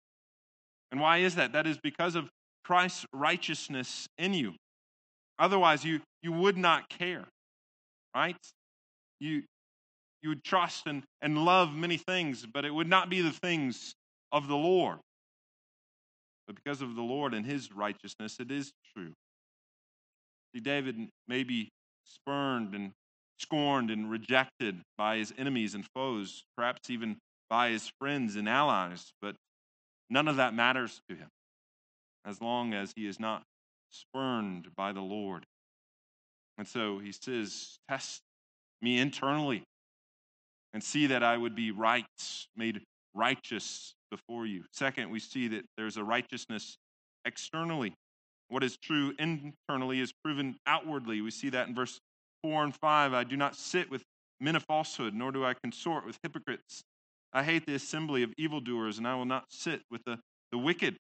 And 0.91 1.01
why 1.01 1.19
is 1.19 1.35
that? 1.35 1.53
That 1.53 1.67
is 1.67 1.79
because 1.83 2.15
of 2.15 2.31
Christ's 2.65 3.05
righteousness 3.13 4.09
in 4.17 4.33
you. 4.33 4.55
Otherwise, 5.39 5.85
you, 5.85 6.01
you 6.23 6.33
would 6.33 6.57
not 6.57 6.89
care, 6.89 7.25
right? 8.15 8.37
You, 9.21 9.43
you 10.23 10.31
would 10.31 10.45
trust 10.45 10.87
and, 10.87 11.03
and 11.23 11.45
love 11.45 11.75
many 11.75 11.97
things, 11.97 12.47
but 12.47 12.65
it 12.65 12.75
would 12.75 12.89
not 12.89 13.09
be 13.09 13.21
the 13.21 13.33
things 13.33 13.95
of 14.33 14.49
the 14.49 14.57
Lord. 14.57 14.99
But 16.47 16.57
because 16.57 16.83
of 16.83 16.95
the 16.95 17.03
Lord 17.03 17.35
and 17.35 17.45
his 17.45 17.73
righteousness, 17.73 18.39
it 18.41 18.51
is 18.51 18.73
true. 18.95 19.13
See, 20.55 20.61
David 20.61 20.97
may 21.29 21.45
be 21.45 21.69
spurned 22.05 22.75
and 22.75 22.93
scorned 23.39 23.91
and 23.91 24.11
rejected 24.11 24.81
by 24.97 25.19
his 25.19 25.33
enemies 25.39 25.75
and 25.75 25.87
foes, 25.95 26.43
perhaps 26.57 26.91
even 26.91 27.19
by 27.49 27.71
his 27.71 27.91
friends 27.99 28.37
and 28.37 28.49
allies, 28.49 29.13
but 29.23 29.37
none 30.11 30.27
of 30.27 30.37
that 30.37 30.55
matters 30.55 31.01
to 31.09 31.15
him 31.15 31.29
as 32.25 32.41
long 32.41 32.75
as 32.75 32.93
he 32.97 33.07
is 33.07 33.21
not 33.21 33.43
spurned 33.91 34.69
by 34.77 34.93
the 34.93 35.01
Lord. 35.01 35.45
And 36.59 36.67
so 36.67 36.99
he 36.99 37.13
says, 37.13 37.79
Test 37.89 38.21
me 38.83 38.99
internally 38.99 39.63
and 40.79 40.85
see 40.85 41.09
that 41.09 41.25
I 41.25 41.37
would 41.37 41.57
be 41.57 41.73
right, 41.73 42.07
made 42.57 42.83
righteous 43.13 43.97
before 44.13 44.47
you. 44.47 44.63
Second, 44.73 45.11
we 45.11 45.19
see 45.19 45.49
that 45.49 45.65
there's 45.77 45.97
a 45.97 46.05
righteousness 46.05 46.77
externally. 47.25 47.95
What 48.47 48.63
is 48.63 48.77
true 48.77 49.13
internally 49.19 49.99
is 49.99 50.13
proven 50.23 50.55
outwardly. 50.69 51.21
We 51.21 51.33
see 51.33 51.49
that 51.49 51.67
in 51.67 51.75
verse 51.75 51.99
4 52.45 52.63
and 52.63 52.77
5. 52.77 53.13
I 53.13 53.25
do 53.25 53.37
not 53.37 53.57
sit 53.57 53.91
with 53.91 54.05
men 54.39 54.55
of 54.55 54.63
falsehood, 54.69 55.15
nor 55.15 55.33
do 55.33 55.45
I 55.45 55.55
consort 55.55 56.07
with 56.07 56.17
hypocrites. 56.23 56.85
I 57.33 57.43
hate 57.43 57.67
the 57.67 57.75
assembly 57.75 58.23
of 58.23 58.33
evildoers, 58.39 58.99
and 58.99 59.09
I 59.09 59.17
will 59.17 59.25
not 59.25 59.47
sit 59.49 59.81
with 59.91 60.03
the, 60.07 60.21
the 60.53 60.59
wicked. 60.59 60.97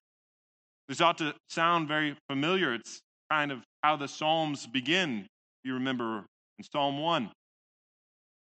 This 0.88 1.00
ought 1.00 1.18
to 1.18 1.36
sound 1.50 1.86
very 1.86 2.16
familiar. 2.28 2.74
It's 2.74 2.98
kind 3.30 3.52
of 3.52 3.60
how 3.84 3.94
the 3.94 4.08
Psalms 4.08 4.66
begin, 4.66 5.20
if 5.20 5.68
you 5.68 5.74
remember 5.74 6.24
in 6.58 6.64
Psalm 6.64 6.98
1. 6.98 7.30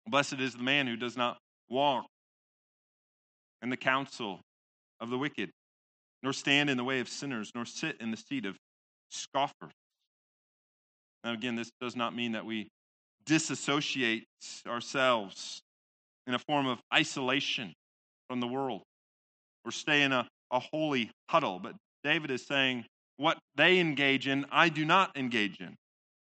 Blessed 0.07 0.39
is 0.39 0.53
the 0.53 0.63
man 0.63 0.87
who 0.87 0.95
does 0.95 1.15
not 1.15 1.37
walk 1.69 2.05
in 3.61 3.69
the 3.69 3.77
counsel 3.77 4.39
of 4.99 5.09
the 5.09 5.17
wicked, 5.17 5.51
nor 6.23 6.33
stand 6.33 6.69
in 6.69 6.77
the 6.77 6.83
way 6.83 6.99
of 6.99 7.09
sinners, 7.09 7.51
nor 7.53 7.65
sit 7.65 7.97
in 7.99 8.11
the 8.11 8.17
seat 8.17 8.45
of 8.45 8.57
scoffers. 9.09 9.71
Now, 11.23 11.33
again, 11.33 11.55
this 11.55 11.69
does 11.81 11.95
not 11.95 12.15
mean 12.15 12.31
that 12.33 12.45
we 12.45 12.69
disassociate 13.25 14.25
ourselves 14.67 15.61
in 16.25 16.33
a 16.33 16.39
form 16.39 16.67
of 16.67 16.79
isolation 16.93 17.73
from 18.29 18.39
the 18.39 18.47
world 18.47 18.83
or 19.65 19.71
stay 19.71 20.03
in 20.03 20.11
a, 20.11 20.27
a 20.51 20.59
holy 20.59 21.11
huddle. 21.29 21.59
But 21.59 21.75
David 22.03 22.31
is 22.31 22.45
saying, 22.45 22.85
what 23.17 23.37
they 23.55 23.79
engage 23.79 24.27
in, 24.27 24.45
I 24.51 24.69
do 24.69 24.85
not 24.85 25.17
engage 25.17 25.59
in. 25.59 25.75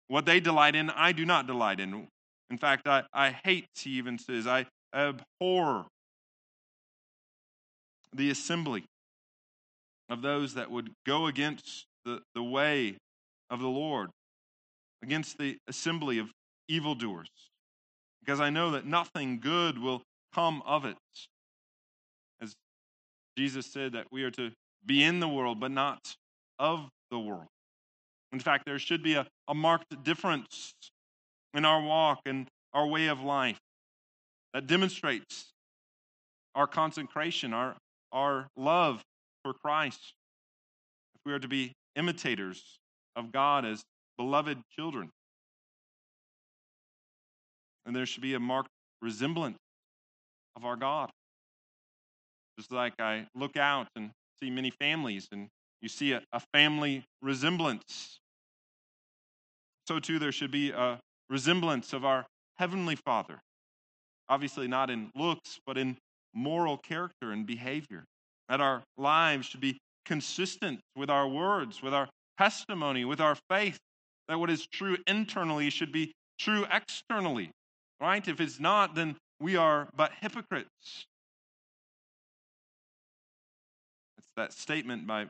What 0.09 0.25
they 0.25 0.41
delight 0.41 0.75
in, 0.75 0.89
I 0.89 1.13
do 1.13 1.27
not 1.27 1.47
delight 1.47 1.81
in. 1.81 2.09
In 2.51 2.59
fact, 2.59 2.87
I, 2.87 3.05
I 3.13 3.31
hate, 3.45 3.69
he 3.75 3.91
even 3.91 4.19
says, 4.19 4.47
I 4.47 4.67
abhor 4.95 5.87
the 8.15 8.31
assembly 8.31 8.85
of 10.09 10.23
those 10.23 10.55
that 10.55 10.71
would 10.71 10.91
go 11.07 11.27
against 11.27 11.87
the, 12.05 12.23
the 12.35 12.43
way 12.43 12.97
of 13.51 13.61
the 13.61 13.69
Lord, 13.69 14.11
against 15.03 15.37
the 15.39 15.59
assembly 15.69 16.19
of 16.19 16.31
evildoers, 16.69 17.29
because 18.21 18.41
I 18.41 18.51
know 18.51 18.71
that 18.71 18.87
nothing 18.87 19.41
good 19.41 19.79
will 19.79 20.03
come 20.35 20.63
of 20.65 20.85
it. 20.87 20.97
As 22.41 22.55
Jesus 23.37 23.67
said, 23.67 23.93
that 23.93 24.07
we 24.11 24.23
are 24.23 24.31
to 24.33 24.53
be 24.87 25.05
in 25.05 25.21
the 25.21 25.29
world, 25.29 25.61
but 25.61 25.71
not 25.71 26.15
of 26.59 26.89
the 27.11 27.19
world. 27.19 27.47
In 28.33 28.41
fact, 28.41 28.65
there 28.67 28.79
should 28.79 29.03
be 29.03 29.15
a, 29.15 29.27
a 29.49 29.55
marked 29.55 30.03
difference 30.03 30.73
in 31.55 31.65
our 31.65 31.83
walk 31.83 32.21
and 32.27 32.47
our 32.73 32.87
way 32.87 33.07
of 33.07 33.21
life 33.21 33.59
that 34.55 34.67
demonstrates 34.67 35.47
our 36.55 36.67
consecration, 36.67 37.53
our, 37.53 37.77
our 38.13 38.49
love 38.57 39.03
for 39.45 39.53
Christ. 39.53 40.15
If 41.15 41.21
we 41.25 41.33
are 41.33 41.39
to 41.39 41.49
be 41.49 41.73
imitators 41.97 42.79
of 43.17 43.33
God 43.33 43.65
as 43.65 43.83
beloved 44.17 44.59
children, 44.77 45.11
and 47.87 47.95
there 47.95 48.07
should 48.07 48.23
be 48.23 48.35
a 48.35 48.41
marked 48.41 48.69
resemblance 49.01 49.57
of 50.57 50.65
our 50.65 50.77
God. 50.77 51.11
Just 52.59 52.73
like 52.73 52.95
I 52.99 53.27
look 53.35 53.57
out 53.57 53.87
and 53.97 54.11
see 54.43 54.51
many 54.51 54.71
families, 54.71 55.29
and 55.33 55.49
you 55.81 55.89
see 55.89 56.13
a, 56.13 56.23
a 56.33 56.41
family 56.53 57.05
resemblance. 57.23 58.19
So, 59.87 60.01
too, 60.01 60.19
there 60.19 60.33
should 60.33 60.51
be 60.51 60.71
a 60.71 60.99
resemblance 61.31 61.93
of 61.93 62.05
our 62.05 62.27
Heavenly 62.57 62.97
Father. 62.97 63.41
Obviously, 64.29 64.69
not 64.69 64.91
in 64.91 65.11
looks, 65.15 65.59
but 65.67 65.79
in 65.79 65.97
moral 66.35 66.77
character 66.77 67.33
and 67.33 67.47
behavior. 67.47 68.05
That 68.49 68.61
our 68.61 68.83
lives 68.97 69.47
should 69.47 69.61
be 69.61 69.79
consistent 70.05 70.81
with 70.97 71.11
our 71.11 71.29
words, 71.29 71.83
with 71.83 71.95
our 71.95 72.09
testimony, 72.39 73.05
with 73.05 73.21
our 73.21 73.37
faith. 73.49 73.79
That 74.29 74.39
what 74.39 74.51
is 74.51 74.67
true 74.67 74.97
internally 75.07 75.71
should 75.71 75.93
be 75.93 76.13
true 76.39 76.67
externally, 76.71 77.51
right? 78.01 78.27
If 78.27 78.41
it's 78.41 78.61
not, 78.61 78.95
then 78.95 79.17
we 79.41 79.57
are 79.57 79.89
but 79.97 80.13
hypocrites. 80.21 81.07
It's 84.19 84.33
that 84.37 84.53
statement 84.53 85.07
by 85.07 85.27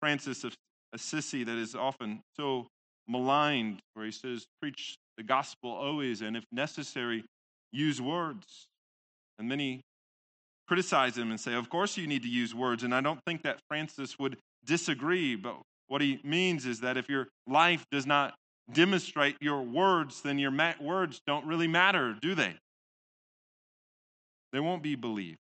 Francis 0.00 0.44
of 0.44 0.54
Assisi 0.92 1.44
that 1.44 1.56
is 1.56 1.74
often 1.74 2.20
so 2.36 2.66
maligned, 3.08 3.80
where 3.94 4.04
he 4.04 4.12
says, 4.12 4.44
Preach 4.60 4.96
the 5.16 5.22
gospel 5.22 5.70
always, 5.70 6.22
and 6.22 6.36
if 6.36 6.44
necessary, 6.52 7.24
use 7.72 8.00
words. 8.00 8.66
And 9.38 9.48
many 9.48 9.82
criticize 10.68 11.16
him 11.16 11.30
and 11.30 11.40
say, 11.40 11.54
Of 11.54 11.68
course, 11.68 11.96
you 11.96 12.06
need 12.06 12.22
to 12.22 12.28
use 12.28 12.54
words. 12.54 12.82
And 12.82 12.94
I 12.94 13.00
don't 13.00 13.20
think 13.26 13.42
that 13.42 13.58
Francis 13.68 14.18
would 14.18 14.36
disagree, 14.64 15.36
but 15.36 15.56
what 15.88 16.00
he 16.00 16.20
means 16.24 16.66
is 16.66 16.80
that 16.80 16.96
if 16.96 17.08
your 17.08 17.28
life 17.46 17.84
does 17.90 18.06
not 18.06 18.34
demonstrate 18.72 19.36
your 19.40 19.62
words, 19.62 20.22
then 20.22 20.38
your 20.38 20.52
words 20.80 21.20
don't 21.26 21.46
really 21.46 21.68
matter, 21.68 22.16
do 22.20 22.34
they? 22.34 22.54
they 24.52 24.60
won't 24.60 24.82
be 24.82 24.94
believed. 24.94 25.38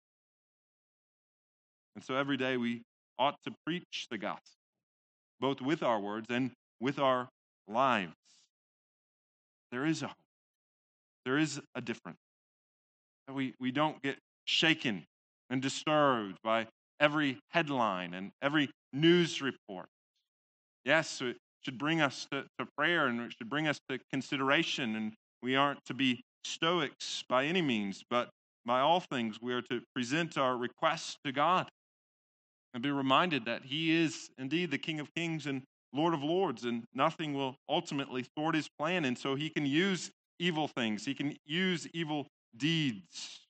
And 1.94 2.04
so 2.04 2.16
every 2.16 2.36
day 2.36 2.56
we 2.56 2.82
ought 3.18 3.36
to 3.44 3.52
preach 3.64 4.08
the 4.10 4.18
gospel, 4.18 4.40
both 5.40 5.60
with 5.60 5.82
our 5.82 5.98
words 5.98 6.26
and 6.28 6.50
with 6.80 6.98
our 6.98 7.28
lives. 7.68 8.12
There 9.70 9.84
is 9.84 10.02
a 10.02 10.08
hope. 10.08 10.16
There 11.24 11.38
is 11.38 11.60
a 11.74 11.80
difference. 11.80 12.18
We, 13.32 13.54
we 13.58 13.72
don't 13.72 14.00
get 14.02 14.16
shaken 14.44 15.04
and 15.50 15.60
disturbed 15.60 16.38
by 16.42 16.68
every 17.00 17.38
headline 17.50 18.14
and 18.14 18.30
every 18.40 18.70
news 18.92 19.42
report. 19.42 19.86
Yes, 20.84 21.20
it 21.20 21.36
should 21.62 21.78
bring 21.78 22.00
us 22.00 22.26
to, 22.30 22.44
to 22.58 22.66
prayer 22.76 23.06
and 23.06 23.20
it 23.20 23.34
should 23.36 23.50
bring 23.50 23.66
us 23.66 23.80
to 23.90 23.98
consideration, 24.12 24.94
and 24.94 25.12
we 25.42 25.56
aren't 25.56 25.84
to 25.86 25.94
be 25.94 26.22
stoics 26.44 27.24
by 27.28 27.44
any 27.46 27.60
means, 27.60 28.02
but 28.08 28.30
by 28.64 28.80
all 28.80 29.00
things, 29.00 29.38
we 29.42 29.52
are 29.52 29.62
to 29.62 29.80
present 29.94 30.38
our 30.38 30.56
requests 30.56 31.16
to 31.24 31.32
God 31.32 31.68
and 32.72 32.82
be 32.82 32.90
reminded 32.90 33.44
that 33.46 33.64
He 33.64 33.96
is 33.96 34.28
indeed 34.38 34.70
the 34.70 34.78
King 34.78 35.00
of 35.00 35.12
Kings 35.14 35.46
and 35.46 35.62
Lord 35.96 36.14
of 36.14 36.22
Lords, 36.22 36.64
and 36.64 36.84
nothing 36.94 37.34
will 37.34 37.56
ultimately 37.68 38.24
thwart 38.34 38.54
His 38.54 38.68
plan. 38.78 39.04
And 39.04 39.16
so 39.16 39.34
He 39.34 39.50
can 39.50 39.66
use 39.66 40.10
evil 40.38 40.68
things, 40.68 41.04
He 41.04 41.14
can 41.14 41.36
use 41.44 41.88
evil 41.92 42.26
deeds, 42.56 43.40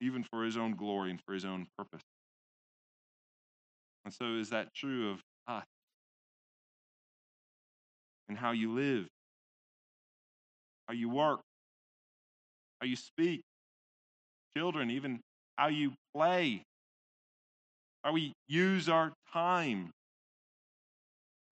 even 0.00 0.24
for 0.24 0.44
His 0.44 0.56
own 0.56 0.74
glory 0.76 1.10
and 1.10 1.20
for 1.26 1.34
His 1.34 1.44
own 1.44 1.66
purpose. 1.76 2.02
And 4.04 4.12
so, 4.12 4.34
is 4.34 4.50
that 4.50 4.74
true 4.74 5.10
of 5.10 5.20
us? 5.48 5.64
And 8.28 8.38
how 8.38 8.52
you 8.52 8.72
live, 8.72 9.06
how 10.88 10.94
you 10.94 11.08
work, 11.08 11.40
how 12.80 12.86
you 12.86 12.96
speak, 12.96 13.42
children, 14.56 14.90
even 14.90 15.20
how 15.56 15.68
you 15.68 15.92
play, 16.14 16.62
how 18.02 18.12
we 18.12 18.32
use 18.46 18.88
our 18.88 19.12
time, 19.32 19.90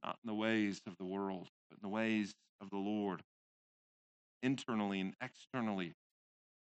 not 0.05 0.17
in 0.25 0.29
the 0.29 0.35
ways 0.35 0.81
of 0.87 0.97
the 0.99 1.05
world, 1.05 1.49
but 1.71 1.79
in 1.79 1.89
the 1.89 1.95
ways 1.95 2.35
of 2.61 2.71
the 2.71 2.77
Lord, 2.77 3.23
internally 4.43 5.01
and 5.01 5.15
externally. 5.23 5.93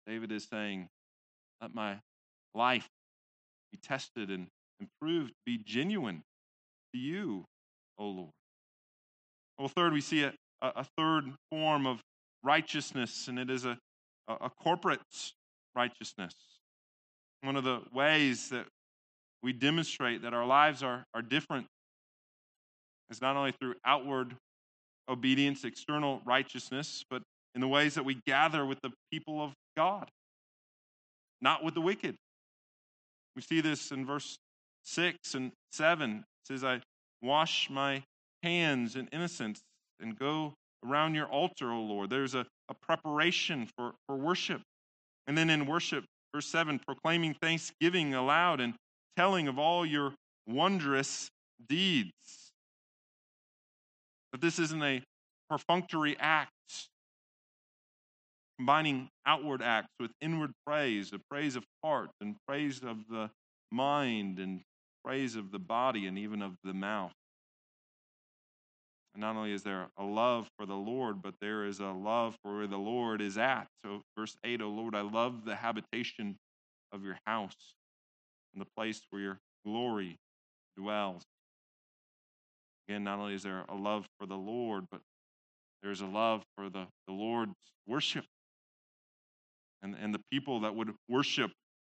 David 0.05 0.31
is 0.31 0.47
saying, 0.49 0.87
Let 1.61 1.73
my 1.73 1.99
life 2.53 2.87
be 3.71 3.77
tested 3.77 4.29
and 4.29 4.47
improved, 4.79 5.33
be 5.45 5.57
genuine 5.57 6.23
to 6.93 6.99
you, 6.99 7.45
O 7.97 8.05
Lord. 8.05 8.31
Well, 9.57 9.67
third, 9.67 9.93
we 9.93 10.01
see 10.01 10.23
a, 10.23 10.33
a 10.61 10.85
third 10.97 11.25
form 11.51 11.85
of 11.85 12.01
righteousness, 12.43 13.27
and 13.27 13.37
it 13.37 13.49
is 13.49 13.65
a, 13.65 13.77
a 14.27 14.49
corporate 14.49 14.99
righteousness. 15.75 16.33
One 17.41 17.55
of 17.55 17.63
the 17.63 17.81
ways 17.93 18.49
that 18.49 18.65
we 19.43 19.53
demonstrate 19.53 20.23
that 20.23 20.33
our 20.33 20.45
lives 20.45 20.83
are, 20.83 21.05
are 21.13 21.21
different 21.21 21.67
is 23.09 23.21
not 23.21 23.35
only 23.35 23.51
through 23.51 23.75
outward 23.85 24.35
obedience, 25.07 25.63
external 25.63 26.21
righteousness, 26.25 27.03
but 27.09 27.21
in 27.55 27.61
the 27.61 27.67
ways 27.67 27.95
that 27.95 28.05
we 28.05 28.19
gather 28.27 28.65
with 28.65 28.79
the 28.81 28.91
people 29.11 29.43
of 29.43 29.53
God, 29.75 30.09
not 31.41 31.63
with 31.63 31.73
the 31.73 31.81
wicked. 31.81 32.15
We 33.35 33.41
see 33.41 33.61
this 33.61 33.91
in 33.91 34.05
verse 34.05 34.37
6 34.83 35.35
and 35.35 35.51
7. 35.71 36.17
It 36.17 36.23
says, 36.45 36.63
I 36.63 36.81
wash 37.21 37.69
my 37.69 38.03
hands 38.43 38.95
in 38.95 39.07
innocence 39.11 39.59
and 39.99 40.17
go 40.17 40.53
around 40.85 41.15
your 41.15 41.27
altar, 41.27 41.71
O 41.71 41.81
Lord. 41.81 42.09
There's 42.09 42.35
a, 42.35 42.45
a 42.69 42.73
preparation 42.73 43.67
for, 43.75 43.93
for 44.07 44.15
worship. 44.15 44.61
And 45.27 45.37
then 45.37 45.49
in 45.49 45.65
worship, 45.65 46.05
verse 46.33 46.47
7, 46.47 46.79
proclaiming 46.79 47.35
thanksgiving 47.41 48.13
aloud 48.13 48.61
and 48.61 48.73
telling 49.17 49.47
of 49.47 49.59
all 49.59 49.85
your 49.85 50.13
wondrous 50.47 51.29
deeds. 51.67 52.48
But 54.31 54.41
this 54.41 54.59
isn't 54.59 54.83
a 54.83 55.01
perfunctory 55.49 56.15
act, 56.19 56.51
combining 58.57 59.09
outward 59.25 59.61
acts 59.61 59.93
with 59.99 60.11
inward 60.21 60.51
praise, 60.65 61.11
a 61.13 61.19
praise 61.29 61.55
of 61.55 61.63
heart 61.83 62.09
and 62.21 62.35
praise 62.47 62.81
of 62.83 62.97
the 63.09 63.29
mind 63.71 64.39
and 64.39 64.61
praise 65.03 65.35
of 65.35 65.51
the 65.51 65.59
body 65.59 66.05
and 66.07 66.17
even 66.17 66.41
of 66.41 66.53
the 66.63 66.73
mouth. 66.73 67.13
And 69.13 69.21
not 69.21 69.35
only 69.35 69.51
is 69.51 69.63
there 69.63 69.87
a 69.97 70.03
love 70.03 70.47
for 70.57 70.65
the 70.65 70.75
Lord, 70.75 71.21
but 71.21 71.33
there 71.41 71.65
is 71.65 71.79
a 71.79 71.87
love 71.87 72.35
for 72.43 72.57
where 72.57 72.67
the 72.67 72.77
Lord 72.77 73.21
is 73.21 73.37
at. 73.37 73.67
So, 73.83 74.01
verse 74.17 74.35
8, 74.43 74.61
O 74.61 74.69
Lord, 74.69 74.93
I 74.95 75.01
love 75.01 75.45
the 75.45 75.55
habitation 75.55 76.35
of 76.91 77.03
your 77.03 77.17
house 77.25 77.55
and 78.53 78.61
the 78.61 78.67
place 78.77 79.01
where 79.09 79.21
your 79.21 79.39
glory 79.65 80.17
dwells. 80.77 81.23
Again, 82.89 83.03
not 83.03 83.19
only 83.19 83.35
is 83.35 83.43
there 83.43 83.65
a 83.69 83.75
love 83.75 84.07
for 84.19 84.25
the 84.25 84.35
Lord, 84.35 84.85
but 84.89 85.01
there's 85.83 86.01
a 86.01 86.07
love 86.07 86.41
for 86.55 86.71
the, 86.71 86.87
the 87.05 87.13
Lord's 87.13 87.53
worship 87.85 88.25
and, 89.83 89.95
and 90.01 90.11
the 90.11 90.21
people 90.31 90.61
that 90.61 90.73
would 90.73 90.95
worship 91.07 91.51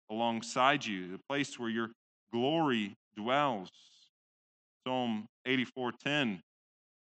alongside 0.10 0.84
you, 0.84 1.12
the 1.12 1.19
place 1.30 1.60
where 1.60 1.69
your 1.69 1.91
glory 2.34 2.95
dwells. 3.15 3.69
Psalm 4.84 5.28
84:10 5.47 6.39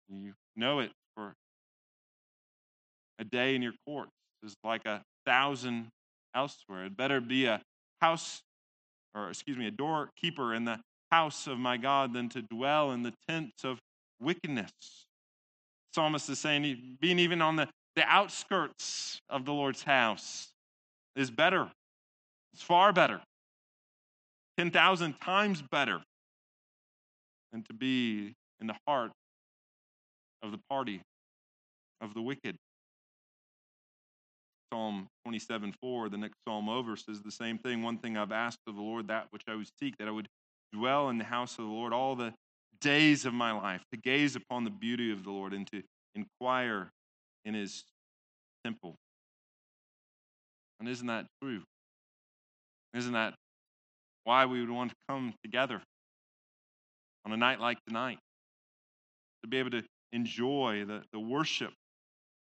you 0.09 0.33
know 0.57 0.81
it 0.81 0.91
for 1.15 1.35
a 3.21 3.25
day 3.25 3.55
in 3.55 3.63
your 3.63 3.75
courts 3.87 4.11
is 4.43 4.57
like 4.65 4.87
a 4.87 5.03
thousand 5.25 5.91
elsewhere. 6.35 6.87
It 6.87 6.97
better 6.97 7.21
be 7.21 7.45
a 7.47 7.63
house, 8.01 8.43
or 9.15 9.29
excuse 9.29 9.57
me, 9.57 9.69
a 9.69 9.71
doorkeeper 9.71 10.53
in 10.53 10.65
the 10.65 10.81
house 11.11 11.47
of 11.47 11.59
my 11.59 11.77
God 11.77 12.13
than 12.13 12.29
to 12.31 12.43
dwell 12.43 12.93
in 12.93 13.03
the 13.03 13.13
tents 13.29 13.65
of 13.65 13.79
wickedness. 14.21 14.71
Psalmist 15.95 16.29
is 16.29 16.39
saying, 16.39 16.97
being 17.01 17.19
even 17.19 17.41
on 17.41 17.57
the, 17.57 17.69
the 17.97 18.05
outskirts 18.05 19.21
of 19.29 19.45
the 19.45 19.53
Lord's 19.53 19.83
house 19.83 20.49
is 21.17 21.31
better. 21.31 21.71
It's 22.53 22.63
far 22.63 22.93
better. 22.93 23.21
10,000 24.59 25.15
times 25.21 25.63
better 25.71 26.01
than 27.53 27.63
to 27.63 27.73
be 27.73 28.35
in 28.61 28.67
the 28.67 28.77
heart 28.87 29.13
of 30.43 30.53
the 30.53 30.59
party 30.69 31.01
of 32.01 32.15
the 32.15 32.21
wicked. 32.23 32.57
Psalm 34.73 35.09
27 35.25 35.75
4, 35.81 36.09
the 36.11 36.19
next 36.19 36.37
psalm 36.47 36.69
over, 36.69 36.97
says 36.97 37.23
the 37.23 37.31
same 37.31 37.59
thing. 37.59 37.83
One 37.83 37.99
thing 37.99 38.17
I've 38.19 38.33
asked 38.33 38.59
of 38.67 38.77
the 38.77 38.83
Lord, 38.83 39.09
that 39.09 39.29
which 39.31 39.43
I 39.49 39.55
would 39.55 39.69
seek, 39.81 39.97
that 39.99 40.09
I 40.09 40.11
would 40.11 40.29
dwell 40.73 41.09
in 41.09 41.19
the 41.19 41.25
house 41.25 41.53
of 41.53 41.65
the 41.65 41.71
Lord 41.71 41.93
all 41.93 42.17
the 42.17 42.35
days 42.81 43.25
of 43.25 43.35
my 43.35 43.53
life, 43.53 43.83
to 43.93 43.99
gaze 43.99 44.37
upon 44.37 44.65
the 44.65 44.71
beauty 44.71 45.11
of 45.11 45.25
the 45.25 45.31
Lord 45.31 45.53
and 45.53 45.67
to 45.73 45.83
inquire 46.15 46.91
in 47.45 47.55
his 47.55 47.85
temple. 48.65 48.95
And 50.81 50.89
isn't 50.89 51.07
that 51.07 51.27
true? 51.43 51.63
Isn't 52.95 53.13
that 53.13 53.35
why 54.25 54.47
we 54.47 54.61
would 54.61 54.71
want 54.71 54.91
to 54.91 54.97
come 55.09 55.35
together 55.43 55.83
on 57.25 57.33
a 57.33 57.37
night 57.37 57.61
like 57.61 57.79
tonight? 57.87 58.19
To 59.43 59.49
be 59.49 59.59
able 59.59 59.71
to 59.71 59.83
enjoy 60.13 60.85
the, 60.87 61.03
the 61.13 61.21
worship 61.21 61.73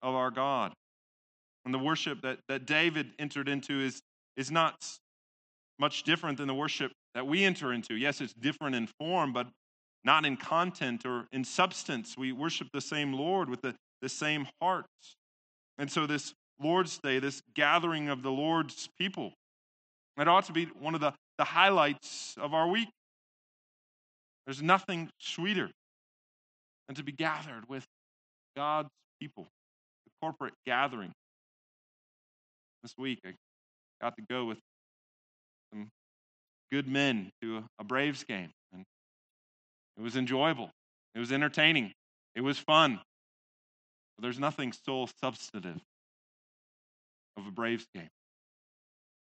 of 0.01 0.15
our 0.15 0.31
God. 0.31 0.73
And 1.65 1.73
the 1.73 1.79
worship 1.79 2.21
that, 2.21 2.39
that 2.47 2.65
David 2.65 3.11
entered 3.19 3.49
into 3.49 3.79
is, 3.79 4.01
is 4.37 4.49
not 4.49 4.75
much 5.77 6.03
different 6.03 6.37
than 6.37 6.47
the 6.47 6.53
worship 6.53 6.91
that 7.15 7.27
we 7.27 7.43
enter 7.43 7.73
into. 7.73 7.95
Yes, 7.95 8.21
it's 8.21 8.33
different 8.33 8.75
in 8.75 8.87
form, 8.99 9.33
but 9.33 9.47
not 10.03 10.25
in 10.25 10.37
content 10.37 11.05
or 11.05 11.27
in 11.31 11.43
substance. 11.43 12.17
We 12.17 12.31
worship 12.31 12.69
the 12.73 12.81
same 12.81 13.13
Lord 13.13 13.49
with 13.49 13.61
the, 13.61 13.75
the 14.01 14.09
same 14.09 14.47
hearts. 14.61 15.15
And 15.77 15.91
so, 15.91 16.05
this 16.05 16.33
Lord's 16.61 16.97
Day, 16.99 17.19
this 17.19 17.41
gathering 17.53 18.09
of 18.09 18.21
the 18.21 18.31
Lord's 18.31 18.89
people, 18.97 19.33
it 20.17 20.27
ought 20.27 20.45
to 20.45 20.53
be 20.53 20.65
one 20.65 20.95
of 20.95 21.01
the, 21.01 21.13
the 21.37 21.45
highlights 21.45 22.35
of 22.37 22.53
our 22.53 22.67
week. 22.67 22.89
There's 24.45 24.61
nothing 24.61 25.09
sweeter 25.19 25.69
than 26.87 26.95
to 26.95 27.03
be 27.03 27.11
gathered 27.11 27.69
with 27.69 27.85
God's 28.57 28.89
people, 29.21 29.47
the 30.05 30.11
corporate 30.21 30.53
gathering. 30.65 31.13
This 32.83 32.93
week, 32.97 33.19
I 33.25 33.33
got 34.01 34.15
to 34.17 34.23
go 34.29 34.45
with 34.45 34.57
good 36.71 36.87
men 36.87 37.31
to 37.41 37.63
a 37.79 37.83
Braves 37.83 38.23
game, 38.23 38.51
and 38.73 38.83
it 39.97 40.01
was 40.01 40.15
enjoyable. 40.15 40.71
It 41.15 41.19
was 41.19 41.31
entertaining. 41.31 41.93
It 42.35 42.41
was 42.41 42.57
fun. 42.57 42.99
But 44.17 44.23
there's 44.23 44.39
nothing 44.39 44.73
so 44.85 45.07
substantive 45.21 45.79
of 47.37 47.47
a 47.47 47.51
Braves 47.51 47.85
game. 47.93 48.09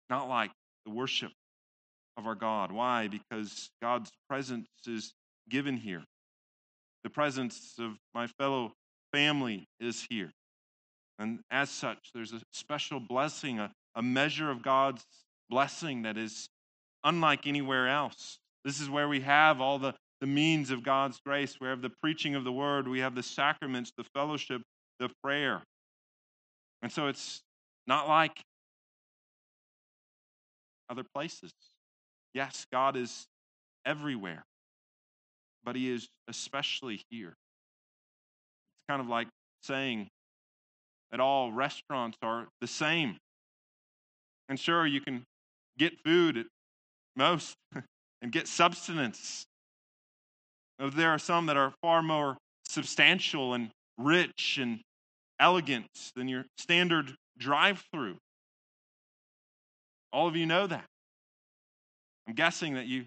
Not 0.09 0.29
like 0.29 0.51
the 0.85 0.91
worship 0.91 1.31
of 2.17 2.27
our 2.27 2.35
God. 2.35 2.71
Why? 2.71 3.07
Because 3.07 3.69
God's 3.81 4.11
presence 4.29 4.67
is 4.87 5.13
given 5.49 5.77
here. 5.77 6.03
The 7.03 7.09
presence 7.09 7.73
of 7.79 7.97
my 8.13 8.27
fellow 8.27 8.73
family 9.11 9.67
is 9.79 10.05
here. 10.09 10.31
And 11.19 11.39
as 11.49 11.69
such, 11.69 12.11
there's 12.13 12.33
a 12.33 12.41
special 12.51 12.99
blessing, 12.99 13.59
a, 13.59 13.71
a 13.95 14.01
measure 14.01 14.49
of 14.49 14.61
God's 14.61 15.03
blessing 15.49 16.01
that 16.03 16.17
is 16.17 16.49
unlike 17.05 17.47
anywhere 17.47 17.87
else. 17.87 18.39
This 18.65 18.81
is 18.81 18.89
where 18.89 19.07
we 19.07 19.21
have 19.21 19.61
all 19.61 19.79
the, 19.79 19.93
the 20.19 20.27
means 20.27 20.71
of 20.71 20.83
God's 20.83 21.19
grace. 21.25 21.55
We 21.61 21.67
have 21.67 21.81
the 21.81 21.91
preaching 22.01 22.35
of 22.35 22.43
the 22.43 22.51
word, 22.51 22.87
we 22.87 22.99
have 22.99 23.15
the 23.15 23.23
sacraments, 23.23 23.91
the 23.97 24.05
fellowship, 24.13 24.61
the 24.99 25.09
prayer. 25.23 25.61
And 26.81 26.91
so 26.91 27.07
it's 27.07 27.41
not 27.87 28.07
like 28.07 28.41
other 30.89 31.03
places. 31.15 31.51
Yes, 32.33 32.65
God 32.71 32.97
is 32.97 33.27
everywhere, 33.85 34.43
but 35.63 35.75
He 35.75 35.89
is 35.89 36.07
especially 36.27 37.01
here. 37.09 37.29
It's 37.29 38.89
kind 38.89 39.01
of 39.01 39.07
like 39.07 39.27
saying 39.63 40.09
that 41.11 41.19
all 41.19 41.51
restaurants 41.51 42.17
are 42.21 42.47
the 42.61 42.67
same. 42.67 43.17
And 44.49 44.59
sure, 44.59 44.85
you 44.85 45.01
can 45.01 45.23
get 45.77 45.93
food 46.03 46.37
at 46.37 46.45
most 47.15 47.55
and 48.21 48.31
get 48.31 48.47
substance. 48.47 49.45
There 50.79 51.09
are 51.09 51.19
some 51.19 51.45
that 51.45 51.57
are 51.57 51.73
far 51.81 52.01
more 52.01 52.37
substantial 52.67 53.53
and 53.53 53.69
rich 53.97 54.59
and 54.61 54.81
elegant 55.39 55.87
than 56.15 56.27
your 56.27 56.45
standard 56.57 57.15
drive 57.37 57.83
through. 57.93 58.17
All 60.11 60.27
of 60.27 60.35
you 60.35 60.45
know 60.45 60.67
that. 60.67 60.85
I'm 62.27 62.33
guessing 62.33 62.73
that 62.75 62.87
you, 62.87 63.05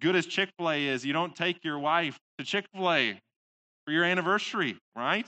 good 0.00 0.16
as 0.16 0.26
Chick 0.26 0.50
fil 0.58 0.70
A 0.70 0.86
is, 0.86 1.04
you 1.04 1.12
don't 1.12 1.34
take 1.34 1.64
your 1.64 1.78
wife 1.78 2.18
to 2.38 2.44
Chick 2.44 2.66
fil 2.74 2.90
A 2.90 3.18
for 3.86 3.92
your 3.92 4.04
anniversary, 4.04 4.76
right? 4.96 5.26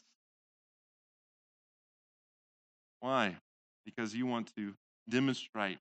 Why? 3.00 3.36
Because 3.84 4.14
you 4.14 4.26
want 4.26 4.50
to 4.56 4.72
demonstrate 5.08 5.78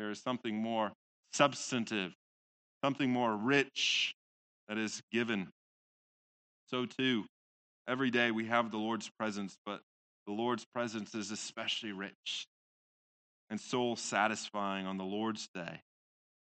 there 0.00 0.10
is 0.10 0.22
something 0.22 0.56
more 0.56 0.92
substantive, 1.34 2.14
something 2.82 3.10
more 3.10 3.36
rich 3.36 4.14
that 4.66 4.78
is 4.78 5.02
given. 5.12 5.50
So, 6.68 6.86
too, 6.86 7.26
every 7.86 8.10
day 8.10 8.30
we 8.30 8.46
have 8.46 8.70
the 8.70 8.78
Lord's 8.78 9.10
presence, 9.18 9.58
but 9.66 9.82
the 10.26 10.32
Lord's 10.32 10.64
presence 10.74 11.14
is 11.14 11.30
especially 11.30 11.92
rich 11.92 12.46
and 13.50 13.60
soul 13.60 13.94
satisfying 13.94 14.86
on 14.86 14.96
the 14.96 15.04
Lord's 15.04 15.48
day, 15.54 15.82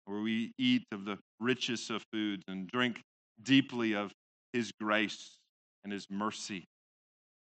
where 0.04 0.20
we 0.20 0.52
eat 0.58 0.82
of 0.92 1.06
the 1.06 1.16
richest 1.40 1.90
of 1.90 2.02
foods 2.12 2.42
and 2.48 2.68
drink 2.68 3.00
deeply 3.42 3.94
of 3.94 4.12
His 4.52 4.72
grace 4.78 5.38
and 5.84 5.92
His 5.92 6.06
mercy. 6.10 6.66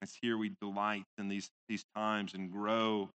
As 0.03 0.13
here 0.21 0.37
we 0.37 0.51
delight 0.61 1.05
in 1.17 1.27
these, 1.27 1.49
these 1.67 1.83
times 1.95 2.35
and 2.35 2.51
grow 2.51 3.09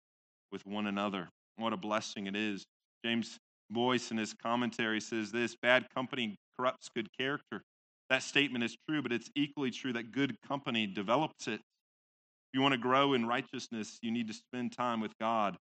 with 0.50 0.66
one 0.66 0.88
another. 0.88 1.28
What 1.60 1.74
a 1.74 1.78
blessing 1.78 2.28
it 2.28 2.36
is. 2.36 2.66
James 3.04 3.38
Boice, 3.70 4.12
in 4.12 4.18
his 4.18 4.34
commentary 4.34 5.02
says 5.02 5.32
this 5.32 5.56
bad 5.62 5.86
company 5.94 6.36
corrupts 6.58 6.90
good 6.96 7.08
character. 7.20 7.62
That 8.10 8.24
statement 8.24 8.64
is 8.64 8.76
true, 8.88 9.02
but 9.02 9.12
it's 9.12 9.30
equally 9.36 9.70
true 9.70 9.94
that 9.94 10.12
good 10.12 10.36
company 10.48 10.88
develops 10.88 11.48
it. 11.48 11.60
If 11.60 12.54
you 12.54 12.62
want 12.62 12.74
to 12.74 12.80
grow 12.80 13.14
in 13.14 13.28
righteousness, 13.28 14.00
you 14.02 14.10
need 14.10 14.28
to 14.28 14.34
spend 14.34 14.72
time 14.72 15.02
with 15.02 15.12
God 15.20 15.58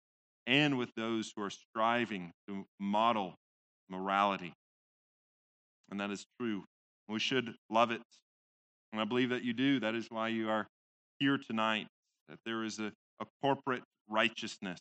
and 0.46 0.78
with 0.78 0.90
those 0.96 1.32
who 1.36 1.42
are 1.42 1.50
striving 1.50 2.32
to 2.48 2.66
model 2.80 3.34
morality. 3.90 4.54
And 5.90 6.00
that 6.00 6.12
is 6.12 6.26
true. 6.40 6.64
We 7.08 7.20
should 7.20 7.56
love 7.70 7.92
it. 7.92 8.02
And 8.92 9.02
I 9.02 9.06
believe 9.06 9.30
that 9.30 9.44
you 9.44 9.54
do. 9.54 9.80
That 9.80 9.96
is 9.96 10.08
why 10.10 10.28
you 10.28 10.50
are 10.50 10.68
here 11.20 11.38
tonight, 11.38 11.88
that 12.30 12.38
there 12.46 12.64
is 12.64 12.80
a, 12.80 12.92
a 13.20 13.26
corporate 13.42 13.84
righteousness. 14.08 14.80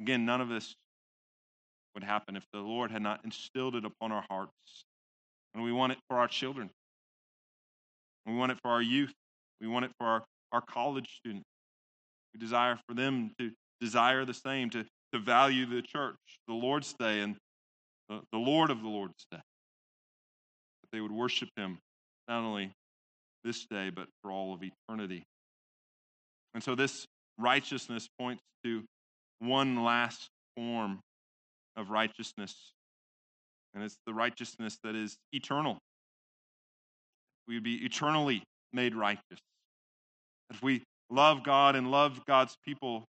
Again, 0.00 0.24
none 0.24 0.40
of 0.40 0.48
this 0.48 0.74
would 1.94 2.04
happen 2.04 2.36
if 2.36 2.44
the 2.52 2.60
Lord 2.60 2.90
had 2.90 3.02
not 3.02 3.20
instilled 3.24 3.74
it 3.74 3.84
upon 3.84 4.12
our 4.12 4.24
hearts. 4.30 4.84
And 5.54 5.64
we 5.64 5.72
want 5.72 5.92
it 5.92 5.98
for 6.08 6.18
our 6.18 6.28
children. 6.28 6.70
We 8.26 8.34
want 8.34 8.52
it 8.52 8.58
for 8.62 8.70
our 8.70 8.82
youth. 8.82 9.12
We 9.60 9.66
want 9.66 9.86
it 9.86 9.90
for 9.98 10.06
our, 10.06 10.24
our 10.52 10.60
college 10.60 11.08
students. 11.18 11.46
We 12.34 12.40
desire 12.40 12.78
for 12.86 12.94
them 12.94 13.32
to 13.38 13.50
desire 13.80 14.24
the 14.24 14.34
same, 14.34 14.70
to, 14.70 14.84
to 15.12 15.18
value 15.18 15.66
the 15.66 15.82
church, 15.82 16.16
the 16.46 16.54
Lord's 16.54 16.94
Day, 16.98 17.20
and 17.20 17.36
the, 18.08 18.20
the 18.32 18.38
Lord 18.38 18.70
of 18.70 18.82
the 18.82 18.88
Lord's 18.88 19.26
Day. 19.32 19.38
That 19.38 20.88
they 20.92 21.00
would 21.00 21.12
worship 21.12 21.48
Him 21.56 21.78
not 22.28 22.44
only 22.44 22.70
this 23.44 23.66
day, 23.66 23.90
but 23.90 24.06
for 24.22 24.30
all 24.30 24.52
of 24.52 24.60
eternity. 24.62 25.24
And 26.54 26.62
so 26.62 26.74
this 26.74 27.06
righteousness 27.38 28.08
points 28.18 28.42
to 28.64 28.84
one 29.38 29.82
last 29.82 30.28
form 30.56 31.00
of 31.76 31.90
righteousness, 31.90 32.54
and 33.74 33.84
it's 33.84 33.98
the 34.06 34.14
righteousness 34.14 34.78
that 34.82 34.94
is 34.94 35.16
eternal. 35.32 35.78
We 37.46 37.54
would 37.54 37.64
be 37.64 37.76
eternally 37.84 38.42
made 38.72 38.94
righteous. 38.94 39.38
If 40.50 40.62
we 40.62 40.82
love 41.10 41.44
God 41.44 41.76
and 41.76 41.90
love 41.90 42.20
God's 42.26 42.56
people, 42.64 43.04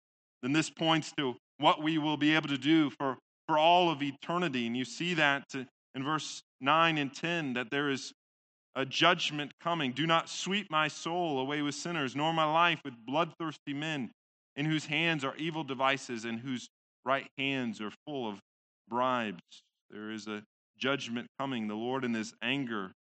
then 0.41 0.53
this 0.53 0.69
points 0.69 1.11
to 1.17 1.35
what 1.57 1.81
we 1.81 1.97
will 1.97 2.17
be 2.17 2.35
able 2.35 2.49
to 2.49 2.57
do 2.57 2.89
for, 2.89 3.17
for 3.47 3.57
all 3.57 3.89
of 3.89 4.01
eternity. 4.01 4.67
And 4.67 4.75
you 4.75 4.85
see 4.85 5.13
that 5.15 5.43
in 5.53 6.03
verse 6.03 6.41
9 6.61 6.97
and 6.97 7.13
10 7.13 7.53
that 7.53 7.69
there 7.71 7.89
is 7.89 8.13
a 8.75 8.85
judgment 8.85 9.53
coming. 9.61 9.93
Do 9.93 10.05
not 10.05 10.29
sweep 10.29 10.69
my 10.69 10.89
soul 10.89 11.39
away 11.39 11.61
with 11.61 11.75
sinners, 11.75 12.15
nor 12.15 12.33
my 12.33 12.43
life 12.43 12.81
with 12.83 12.93
bloodthirsty 13.05 13.73
men, 13.73 14.11
in 14.55 14.65
whose 14.65 14.85
hands 14.85 15.23
are 15.23 15.35
evil 15.37 15.63
devices, 15.63 16.25
and 16.25 16.39
whose 16.39 16.67
right 17.05 17.27
hands 17.37 17.81
are 17.81 17.91
full 18.05 18.27
of 18.27 18.39
bribes. 18.87 19.41
There 19.89 20.11
is 20.11 20.27
a 20.27 20.43
judgment 20.77 21.27
coming. 21.39 21.67
The 21.67 21.75
Lord, 21.75 22.03
in 22.03 22.13
his 22.13 22.33
anger, 22.41 22.91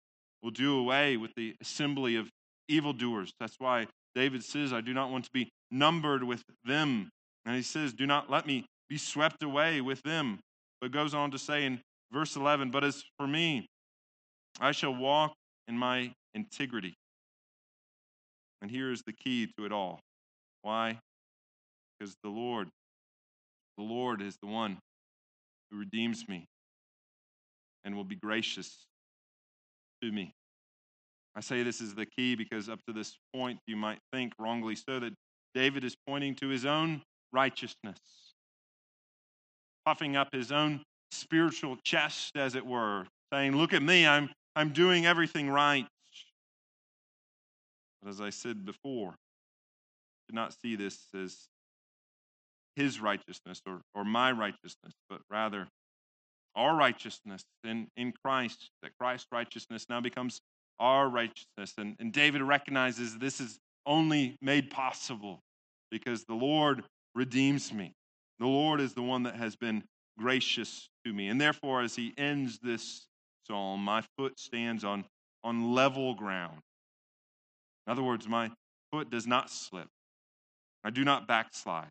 will 0.41 0.51
do 0.51 0.77
away 0.77 1.17
with 1.17 1.31
the 1.35 1.55
assembly 1.61 2.15
of 2.15 2.29
evildoers. 2.67 3.31
That's 3.39 3.55
why 3.59 3.87
David 4.13 4.43
says, 4.43 4.73
I 4.73 4.81
do 4.81 4.93
not 4.93 5.11
want 5.11 5.25
to 5.25 5.31
be 5.33 5.49
numbered 5.71 6.23
with 6.23 6.43
them. 6.63 7.09
And 7.45 7.55
he 7.55 7.61
says, 7.61 7.93
Do 7.93 8.05
not 8.05 8.29
let 8.29 8.47
me 8.47 8.65
be 8.89 8.97
swept 8.97 9.43
away 9.43 9.81
with 9.81 10.01
them. 10.03 10.39
But 10.81 10.91
goes 10.91 11.13
on 11.13 11.31
to 11.31 11.39
say 11.39 11.65
in 11.65 11.79
verse 12.11 12.35
11, 12.35 12.71
But 12.71 12.83
as 12.83 13.03
for 13.17 13.27
me, 13.27 13.65
I 14.59 14.71
shall 14.71 14.95
walk 14.95 15.33
in 15.67 15.77
my 15.77 16.11
integrity. 16.33 16.93
And 18.61 18.71
here 18.71 18.91
is 18.91 19.01
the 19.05 19.13
key 19.13 19.49
to 19.57 19.65
it 19.65 19.71
all. 19.71 19.99
Why? 20.61 20.99
Because 21.99 22.15
the 22.23 22.29
Lord, 22.29 22.69
the 23.77 23.83
Lord 23.83 24.21
is 24.21 24.37
the 24.41 24.47
one 24.47 24.77
who 25.71 25.77
redeems 25.77 26.27
me 26.27 26.47
and 27.83 27.95
will 27.95 28.03
be 28.03 28.15
gracious 28.15 28.85
to 30.01 30.11
me. 30.11 30.33
I 31.35 31.41
say 31.41 31.63
this 31.63 31.81
is 31.81 31.95
the 31.95 32.05
key 32.05 32.35
because 32.35 32.69
up 32.69 32.79
to 32.87 32.93
this 32.93 33.17
point, 33.33 33.59
you 33.67 33.75
might 33.75 33.99
think 34.13 34.33
wrongly 34.39 34.75
so 34.75 34.99
that 34.99 35.13
David 35.53 35.83
is 35.83 35.95
pointing 36.07 36.35
to 36.35 36.47
his 36.47 36.65
own 36.65 37.01
righteousness, 37.31 37.99
puffing 39.85 40.15
up 40.15 40.29
his 40.33 40.51
own 40.51 40.81
spiritual 41.11 41.77
chest, 41.83 42.35
as 42.35 42.55
it 42.55 42.65
were, 42.65 43.05
saying, 43.33 43.55
Look 43.55 43.73
at 43.73 43.81
me, 43.81 44.05
I'm, 44.05 44.29
I'm 44.55 44.71
doing 44.71 45.05
everything 45.05 45.49
right. 45.49 45.85
But 48.01 48.09
as 48.09 48.21
I 48.21 48.29
said 48.29 48.65
before, 48.65 49.15
do 50.29 50.35
not 50.35 50.53
see 50.61 50.75
this 50.75 51.07
as 51.13 51.47
his 52.75 52.99
righteousness 52.99 53.61
or, 53.65 53.81
or 53.93 54.03
my 54.03 54.31
righteousness, 54.31 54.93
but 55.09 55.21
rather 55.29 55.67
our 56.55 56.75
righteousness 56.75 57.43
in, 57.63 57.87
in 57.97 58.13
Christ, 58.23 58.69
that 58.81 58.91
Christ's 58.99 59.27
righteousness 59.31 59.85
now 59.89 59.99
becomes 60.01 60.41
our 60.79 61.09
righteousness. 61.09 61.73
And, 61.77 61.95
and 61.99 62.13
David 62.13 62.41
recognizes 62.41 63.17
this 63.17 63.39
is 63.39 63.59
only 63.85 64.37
made 64.41 64.69
possible 64.69 65.41
because 65.91 66.23
the 66.23 66.33
Lord 66.33 66.83
redeems 67.13 67.73
me. 67.73 67.93
The 68.39 68.47
Lord 68.47 68.81
is 68.81 68.93
the 68.93 69.01
one 69.01 69.23
that 69.23 69.35
has 69.35 69.55
been 69.55 69.83
gracious 70.17 70.89
to 71.05 71.13
me. 71.13 71.27
And 71.27 71.39
therefore, 71.39 71.81
as 71.81 71.95
he 71.95 72.13
ends 72.17 72.59
this 72.61 73.05
psalm, 73.47 73.81
my 73.81 74.03
foot 74.17 74.39
stands 74.39 74.83
on, 74.83 75.05
on 75.43 75.73
level 75.73 76.15
ground. 76.15 76.59
In 77.85 77.91
other 77.91 78.03
words, 78.03 78.27
my 78.27 78.51
foot 78.91 79.09
does 79.09 79.27
not 79.27 79.49
slip. 79.49 79.87
I 80.83 80.89
do 80.89 81.03
not 81.03 81.27
backslide. 81.27 81.89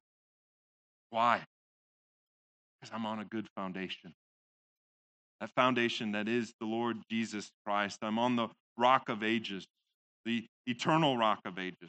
Why? 1.15 1.45
Because 2.81 2.93
I'm 2.93 3.07
on 3.07 3.21
a 3.21 3.25
good 3.25 3.47
foundation. 3.55 4.13
That 5.41 5.51
foundation 5.55 6.11
that 6.11 6.27
is 6.27 6.53
the 6.59 6.67
Lord 6.67 6.97
Jesus 7.09 7.49
Christ. 7.65 7.99
I'm 8.03 8.19
on 8.19 8.35
the 8.35 8.49
rock 8.77 9.09
of 9.09 9.23
ages, 9.23 9.65
the 10.25 10.45
eternal 10.67 11.17
rock 11.17 11.39
of 11.45 11.57
ages, 11.57 11.89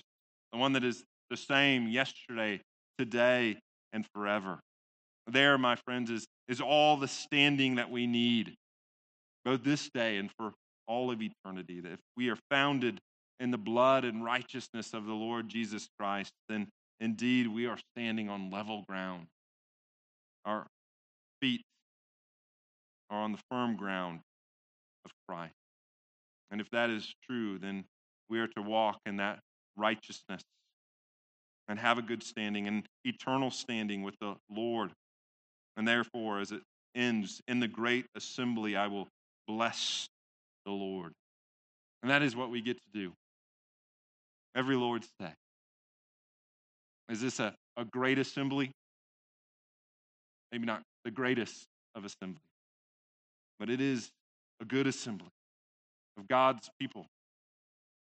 the 0.53 0.59
one 0.59 0.73
that 0.73 0.83
is 0.83 1.03
the 1.31 1.38
same 1.38 1.88
yesterday, 1.88 2.61
today, 2.99 3.57
and 3.93 4.05
forever. 4.13 4.59
There, 5.25 5.57
my 5.57 5.75
friends, 5.75 6.11
is, 6.11 6.27
is 6.47 6.61
all 6.61 6.95
the 6.95 7.07
standing 7.07 7.77
that 7.77 7.89
we 7.89 8.05
need, 8.05 8.53
both 9.43 9.63
this 9.63 9.89
day 9.91 10.17
and 10.17 10.29
for 10.38 10.53
all 10.88 11.09
of 11.09 11.19
eternity. 11.19 11.79
That 11.79 11.93
if 11.93 11.99
we 12.15 12.29
are 12.29 12.38
founded 12.51 12.99
in 13.39 13.49
the 13.49 13.57
blood 13.57 14.05
and 14.05 14.23
righteousness 14.23 14.93
of 14.93 15.07
the 15.07 15.13
Lord 15.13 15.49
Jesus 15.49 15.88
Christ, 15.97 16.31
then 16.47 16.67
indeed 16.99 17.47
we 17.47 17.65
are 17.67 17.77
standing 17.93 18.29
on 18.29 18.51
level 18.51 18.84
ground. 18.88 19.27
Our 20.45 20.67
feet 21.41 21.63
are 23.10 23.19
on 23.19 23.31
the 23.31 23.39
firm 23.49 23.75
ground 23.75 24.21
of 25.05 25.12
Christ. 25.27 25.53
And 26.51 26.62
if 26.62 26.69
that 26.71 26.89
is 26.89 27.13
true, 27.29 27.58
then 27.58 27.86
we 28.29 28.39
are 28.39 28.47
to 28.47 28.62
walk 28.62 28.99
in 29.05 29.17
that 29.17 29.39
righteousness 29.75 30.41
and 31.67 31.79
have 31.79 31.97
a 31.97 32.01
good 32.01 32.23
standing 32.23 32.67
and 32.67 32.86
eternal 33.03 33.51
standing 33.51 34.03
with 34.03 34.15
the 34.19 34.36
Lord. 34.49 34.91
And 35.77 35.88
therefore, 35.88 36.39
as 36.39 36.51
it 36.51 36.62
ends, 36.95 37.41
in 37.47 37.60
the 37.60 37.67
great 37.67 38.05
assembly, 38.15 38.75
I 38.75 38.88
will 38.88 39.08
bless 39.47 40.08
the 40.65 40.71
Lord. 40.71 41.13
And 42.01 42.12
that 42.12 42.21
is 42.21 42.36
what 42.36 42.51
we 42.51 42.62
get 42.62 42.77
to 42.77 42.99
do 42.99 43.13
every 44.55 44.75
Lord's 44.75 45.10
Day. 45.19 45.34
Is 47.10 47.22
this 47.22 47.39
a, 47.39 47.54
a 47.78 47.86
great 47.86 48.18
assembly? 48.18 48.72
Maybe 50.52 50.65
not 50.65 50.82
the 51.04 51.12
greatest 51.12 51.65
of 51.96 52.06
assembly, 52.06 52.41
but 53.60 53.70
it 53.70 53.80
is 53.80 54.10
a 54.62 54.65
good 54.65 54.88
assembly 54.88 55.30
of 56.18 56.28
God's 56.28 56.70
people 56.80 57.06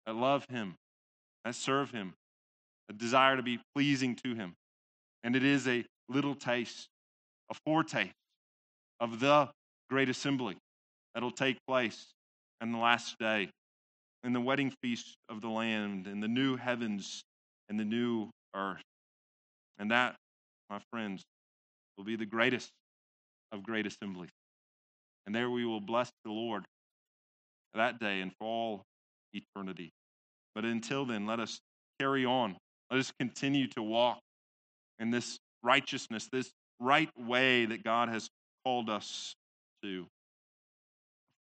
that 0.07 0.15
love 0.15 0.45
Him, 0.49 0.75
that 1.45 1.55
serve 1.55 1.91
Him, 1.91 2.15
a 2.89 2.93
desire 2.93 3.37
to 3.37 3.43
be 3.43 3.59
pleasing 3.75 4.17
to 4.25 4.35
Him. 4.35 4.55
And 5.23 5.37
it 5.37 5.45
is 5.45 5.67
a 5.67 5.85
little 6.09 6.35
taste, 6.35 6.89
a 7.51 7.55
foretaste 7.67 8.13
of 9.01 9.21
the 9.21 9.49
great 9.91 10.09
assembly 10.09 10.57
that'll 11.15 11.31
take 11.31 11.59
place 11.67 12.07
in 12.61 12.73
the 12.73 12.79
last 12.79 13.19
day, 13.19 13.51
in 14.23 14.33
the 14.33 14.41
wedding 14.41 14.73
feast 14.83 15.17
of 15.29 15.41
the 15.41 15.49
land, 15.49 16.07
in 16.07 16.21
the 16.21 16.29
new 16.29 16.57
heavens 16.57 17.23
and 17.69 17.79
the 17.79 17.85
new 17.85 18.31
earth. 18.55 18.83
And 19.79 19.91
that, 19.91 20.17
my 20.71 20.81
friends, 20.91 21.25
will 21.97 22.05
be 22.05 22.17
the 22.17 22.27
greatest 22.27 22.71
of 23.53 23.63
great 23.63 23.87
assemblies. 23.87 24.31
And 25.27 25.35
there 25.35 25.51
we 25.51 25.65
will 25.65 25.81
bless 25.81 26.11
the 26.25 26.31
Lord 26.31 26.65
that 27.75 27.99
day 27.99 28.21
and 28.21 28.33
for 28.39 28.47
all 28.47 28.83
eternity. 29.33 29.93
But 30.55 30.65
until 30.65 31.05
then, 31.05 31.27
let 31.27 31.41
us 31.41 31.61
carry 31.99 32.25
on. 32.25 32.57
Let 32.91 33.01
us 33.01 33.13
continue 33.19 33.67
to 33.69 33.83
walk 33.83 34.21
in 34.99 35.11
this 35.11 35.39
righteousness, 35.63 36.29
this 36.33 36.51
right 36.79 37.11
way 37.19 37.67
that 37.67 37.83
God 37.83 38.09
has 38.09 38.29
called 38.65 38.91
us 38.91 39.35
to. 39.83 40.07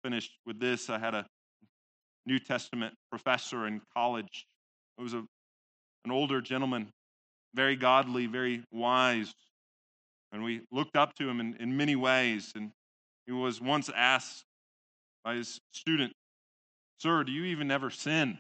Finished 0.03 0.33
with 0.45 0.59
this. 0.59 0.91
I 0.91 0.99
had 0.99 1.15
a 1.15 1.27
New 2.27 2.39
Testament 2.39 2.95
professor 3.11 3.67
in 3.67 3.81
college. 3.97 4.47
It 4.99 5.03
was 5.03 5.15
a, 5.15 5.25
an 6.05 6.11
older 6.11 6.41
gentleman, 6.41 6.89
very 7.55 7.77
godly, 7.77 8.27
very 8.27 8.63
wise. 8.73 9.33
And 10.33 10.43
we 10.43 10.63
looked 10.73 10.97
up 10.97 11.15
to 11.17 11.29
him 11.29 11.41
in, 11.41 11.57
in 11.61 11.77
many 11.77 11.97
ways. 11.97 12.53
And 12.55 12.73
he 13.27 13.33
was 13.33 13.61
once 13.61 13.91
asked 13.95 14.45
by 15.25 15.37
his 15.37 15.61
student, 15.73 16.13
Sir, 16.99 17.25
do 17.25 17.33
you 17.33 17.45
even 17.45 17.71
ever 17.71 17.91
sin? 17.91 18.39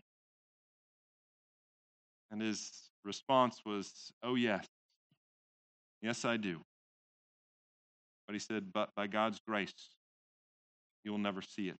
And 2.30 2.42
his 2.42 2.70
response 3.04 3.60
was, 3.64 3.92
Oh, 4.22 4.34
yes. 4.34 4.66
Yes, 6.02 6.24
I 6.24 6.36
do. 6.36 6.60
But 8.26 8.34
he 8.34 8.38
said, 8.38 8.72
But 8.72 8.90
by 8.96 9.06
God's 9.06 9.38
grace, 9.46 9.72
you 11.04 11.12
will 11.12 11.18
never 11.18 11.42
see 11.42 11.68
it. 11.68 11.76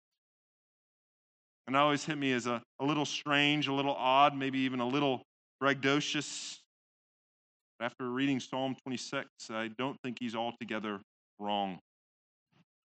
And 1.67 1.75
that 1.75 1.81
always 1.81 2.05
hit 2.05 2.19
me 2.19 2.33
as 2.33 2.47
a, 2.47 2.63
a 2.79 2.85
little 2.85 3.07
strange, 3.07 3.69
a 3.69 3.73
little 3.73 3.95
odd, 3.95 4.37
maybe 4.37 4.61
even 4.61 4.81
a 4.81 4.87
little 4.87 5.23
braggadocious. 5.63 6.59
After 7.81 8.09
reading 8.09 8.41
Psalm 8.41 8.77
26, 8.85 9.29
I 9.51 9.69
don't 9.69 9.99
think 10.03 10.19
he's 10.21 10.35
altogether 10.35 11.01
wrong. 11.39 11.81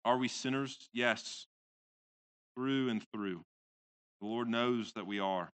Are 0.04 0.16
we 0.16 0.28
sinners? 0.28 0.88
Yes, 0.94 1.46
through 2.56 2.88
and 2.88 3.02
through. 3.12 3.42
The 4.20 4.26
Lord 4.26 4.48
knows 4.48 4.92
that 4.94 5.06
we 5.06 5.20
are. 5.20 5.50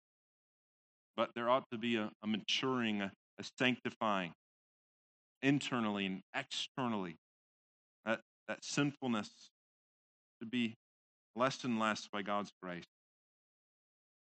But 1.17 1.31
there 1.35 1.51
ought 1.51 1.65
to 1.73 1.79
be 1.79 1.97
a, 1.97 2.11
a 2.23 2.27
maturing, 2.27 3.03
a, 3.03 3.13
a 3.39 3.45
sanctifying 3.59 4.33
internally 5.43 6.07
and 6.07 6.21
externally. 6.35 7.17
That, 8.07 8.21
that 8.49 8.65
sinfulness 8.65 9.31
to 10.41 10.47
be 10.47 10.75
less 11.37 11.65
and 11.65 11.79
less 11.79 12.09
by 12.13 12.23
God's 12.23 12.53
grace. 12.63 12.85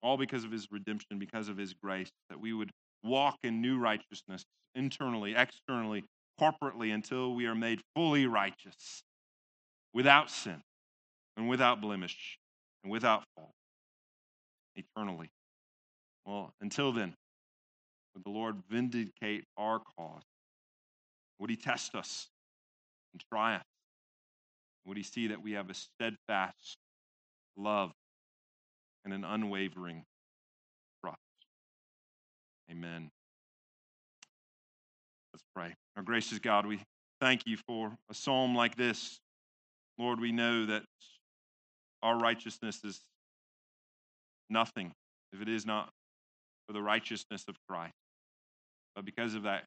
All 0.03 0.17
because 0.17 0.45
of 0.45 0.51
his 0.51 0.67
redemption, 0.71 1.19
because 1.19 1.49
of 1.49 1.57
his 1.57 1.75
grace, 1.75 2.11
that 2.29 2.41
we 2.41 2.53
would 2.53 2.71
walk 3.05 3.37
in 3.45 3.61
new 3.61 3.79
righteousness 3.79 4.45
internally, 4.75 5.35
externally, 5.37 6.05
corporately, 6.41 6.93
until 6.93 7.35
we 7.35 7.47
are 7.47 7.55
made 7.55 7.81
fully 7.95 8.27
righteous, 8.27 9.03
without 9.93 10.31
sin, 10.31 10.63
and 11.37 11.49
without 11.49 11.81
blemish, 11.81 12.39
and 12.83 12.91
without 12.91 13.23
fault 13.37 13.53
eternally. 14.75 15.31
Well, 16.27 16.53
until 16.61 16.93
then, 16.93 17.15
would 18.15 18.25
the 18.25 18.31
Lord 18.31 18.57
vindicate 18.69 19.45
our 19.57 19.81
cause? 19.97 20.23
Would 21.39 21.51
He 21.51 21.57
test 21.57 21.95
us 21.95 22.29
and 23.13 23.23
try 23.31 23.57
us? 23.57 23.65
Would 24.87 24.97
He 24.97 25.03
see 25.03 25.29
that 25.29 25.43
we 25.43 25.53
have 25.53 25.71
a 25.71 25.75
steadfast 25.75 26.79
love 27.57 27.93
and 29.05 29.13
an 29.13 29.25
unwavering? 29.25 30.05
Amen. 32.71 33.11
Let's 35.33 35.45
pray. 35.55 35.75
Our 35.97 36.03
gracious 36.03 36.39
God, 36.39 36.67
we 36.67 36.81
thank 37.21 37.43
you 37.47 37.57
for 37.67 37.93
a 38.11 38.15
psalm 38.15 38.55
like 38.55 38.77
this. 38.77 39.19
Lord, 39.99 40.21
we 40.21 40.33
know 40.33 40.67
that 40.67 40.83
our 42.03 42.19
righteousness 42.19 42.81
is 42.85 43.01
nothing 44.51 44.93
if 45.33 45.41
it 45.41 45.49
is 45.49 45.67
not 45.67 45.91
for 46.67 46.73
the 46.73 46.83
righteousness 46.83 47.45
of 47.49 47.57
Christ. 47.69 47.95
But 48.95 49.05
because 49.05 49.35
of 49.35 49.43
that 49.43 49.65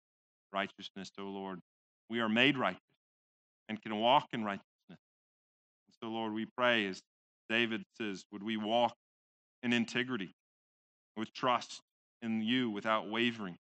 righteousness, 0.54 1.12
O 1.20 1.24
Lord, 1.24 1.60
we 2.10 2.20
are 2.20 2.30
made 2.30 2.58
righteous 2.58 2.82
and 3.70 3.82
can 3.82 3.98
walk 3.98 4.28
in 4.34 4.44
righteousness. 4.44 4.64
And 4.90 4.98
so, 6.02 6.08
Lord, 6.08 6.34
we 6.34 6.48
pray, 6.58 6.88
as 6.88 7.02
David 7.50 7.84
says, 8.00 8.24
would 8.32 8.44
we 8.44 8.58
walk 8.58 8.94
in 9.64 9.74
integrity, 9.74 10.34
with 11.16 11.34
trust 11.34 11.82
in 12.22 12.42
you 12.42 12.70
without 12.70 13.10
wavering, 13.10 13.58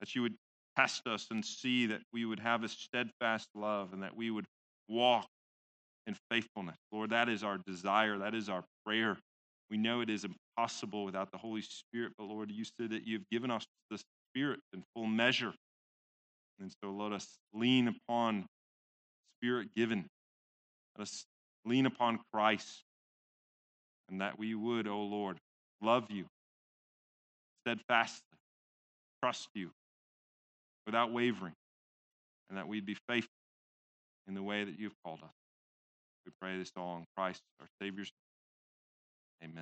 that 0.00 0.14
you 0.14 0.22
would 0.22 0.34
test 0.76 1.06
us 1.06 1.26
and 1.30 1.44
see 1.44 1.86
that 1.86 2.00
we 2.12 2.24
would 2.24 2.40
have 2.40 2.62
a 2.62 2.68
steadfast 2.68 3.48
love 3.54 3.92
and 3.92 4.02
that 4.02 4.16
we 4.16 4.30
would 4.30 4.44
walk 4.88 5.26
in 6.06 6.16
faithfulness. 6.30 6.76
Lord, 6.92 7.10
that 7.10 7.28
is 7.28 7.42
our 7.42 7.58
desire, 7.66 8.18
that 8.18 8.34
is 8.34 8.48
our 8.48 8.64
prayer. 8.86 9.18
We 9.70 9.76
know 9.76 10.00
it 10.00 10.08
is 10.08 10.24
impossible 10.24 11.04
without 11.04 11.30
the 11.30 11.38
Holy 11.38 11.62
Spirit, 11.62 12.12
but 12.16 12.24
Lord, 12.24 12.50
you 12.50 12.64
said 12.64 12.90
that 12.90 13.06
you've 13.06 13.28
given 13.30 13.50
us 13.50 13.66
the 13.90 14.00
Spirit 14.32 14.60
in 14.72 14.82
full 14.94 15.06
measure. 15.06 15.52
And 16.60 16.72
so 16.82 16.90
let 16.90 17.12
us 17.12 17.26
lean 17.52 17.88
upon 17.88 18.46
Spirit 19.38 19.68
given. 19.76 20.06
Let 20.96 21.02
us 21.02 21.24
lean 21.64 21.86
upon 21.86 22.20
Christ. 22.32 22.82
And 24.08 24.20
that 24.22 24.38
we 24.38 24.54
would, 24.54 24.88
O 24.88 24.92
oh 24.92 25.02
Lord, 25.02 25.36
love 25.82 26.06
you 26.08 26.24
steadfastly, 27.68 28.38
trust 29.22 29.48
you 29.54 29.70
without 30.86 31.12
wavering, 31.12 31.52
and 32.48 32.56
that 32.56 32.66
we'd 32.66 32.86
be 32.86 32.96
faithful 33.06 33.28
in 34.26 34.34
the 34.34 34.42
way 34.42 34.64
that 34.64 34.78
you've 34.78 34.94
called 35.04 35.20
us. 35.22 35.34
We 36.24 36.32
pray 36.40 36.58
this 36.58 36.72
all 36.78 36.96
in 36.96 37.04
Christ, 37.14 37.42
our 37.60 37.66
Savior's 37.80 38.10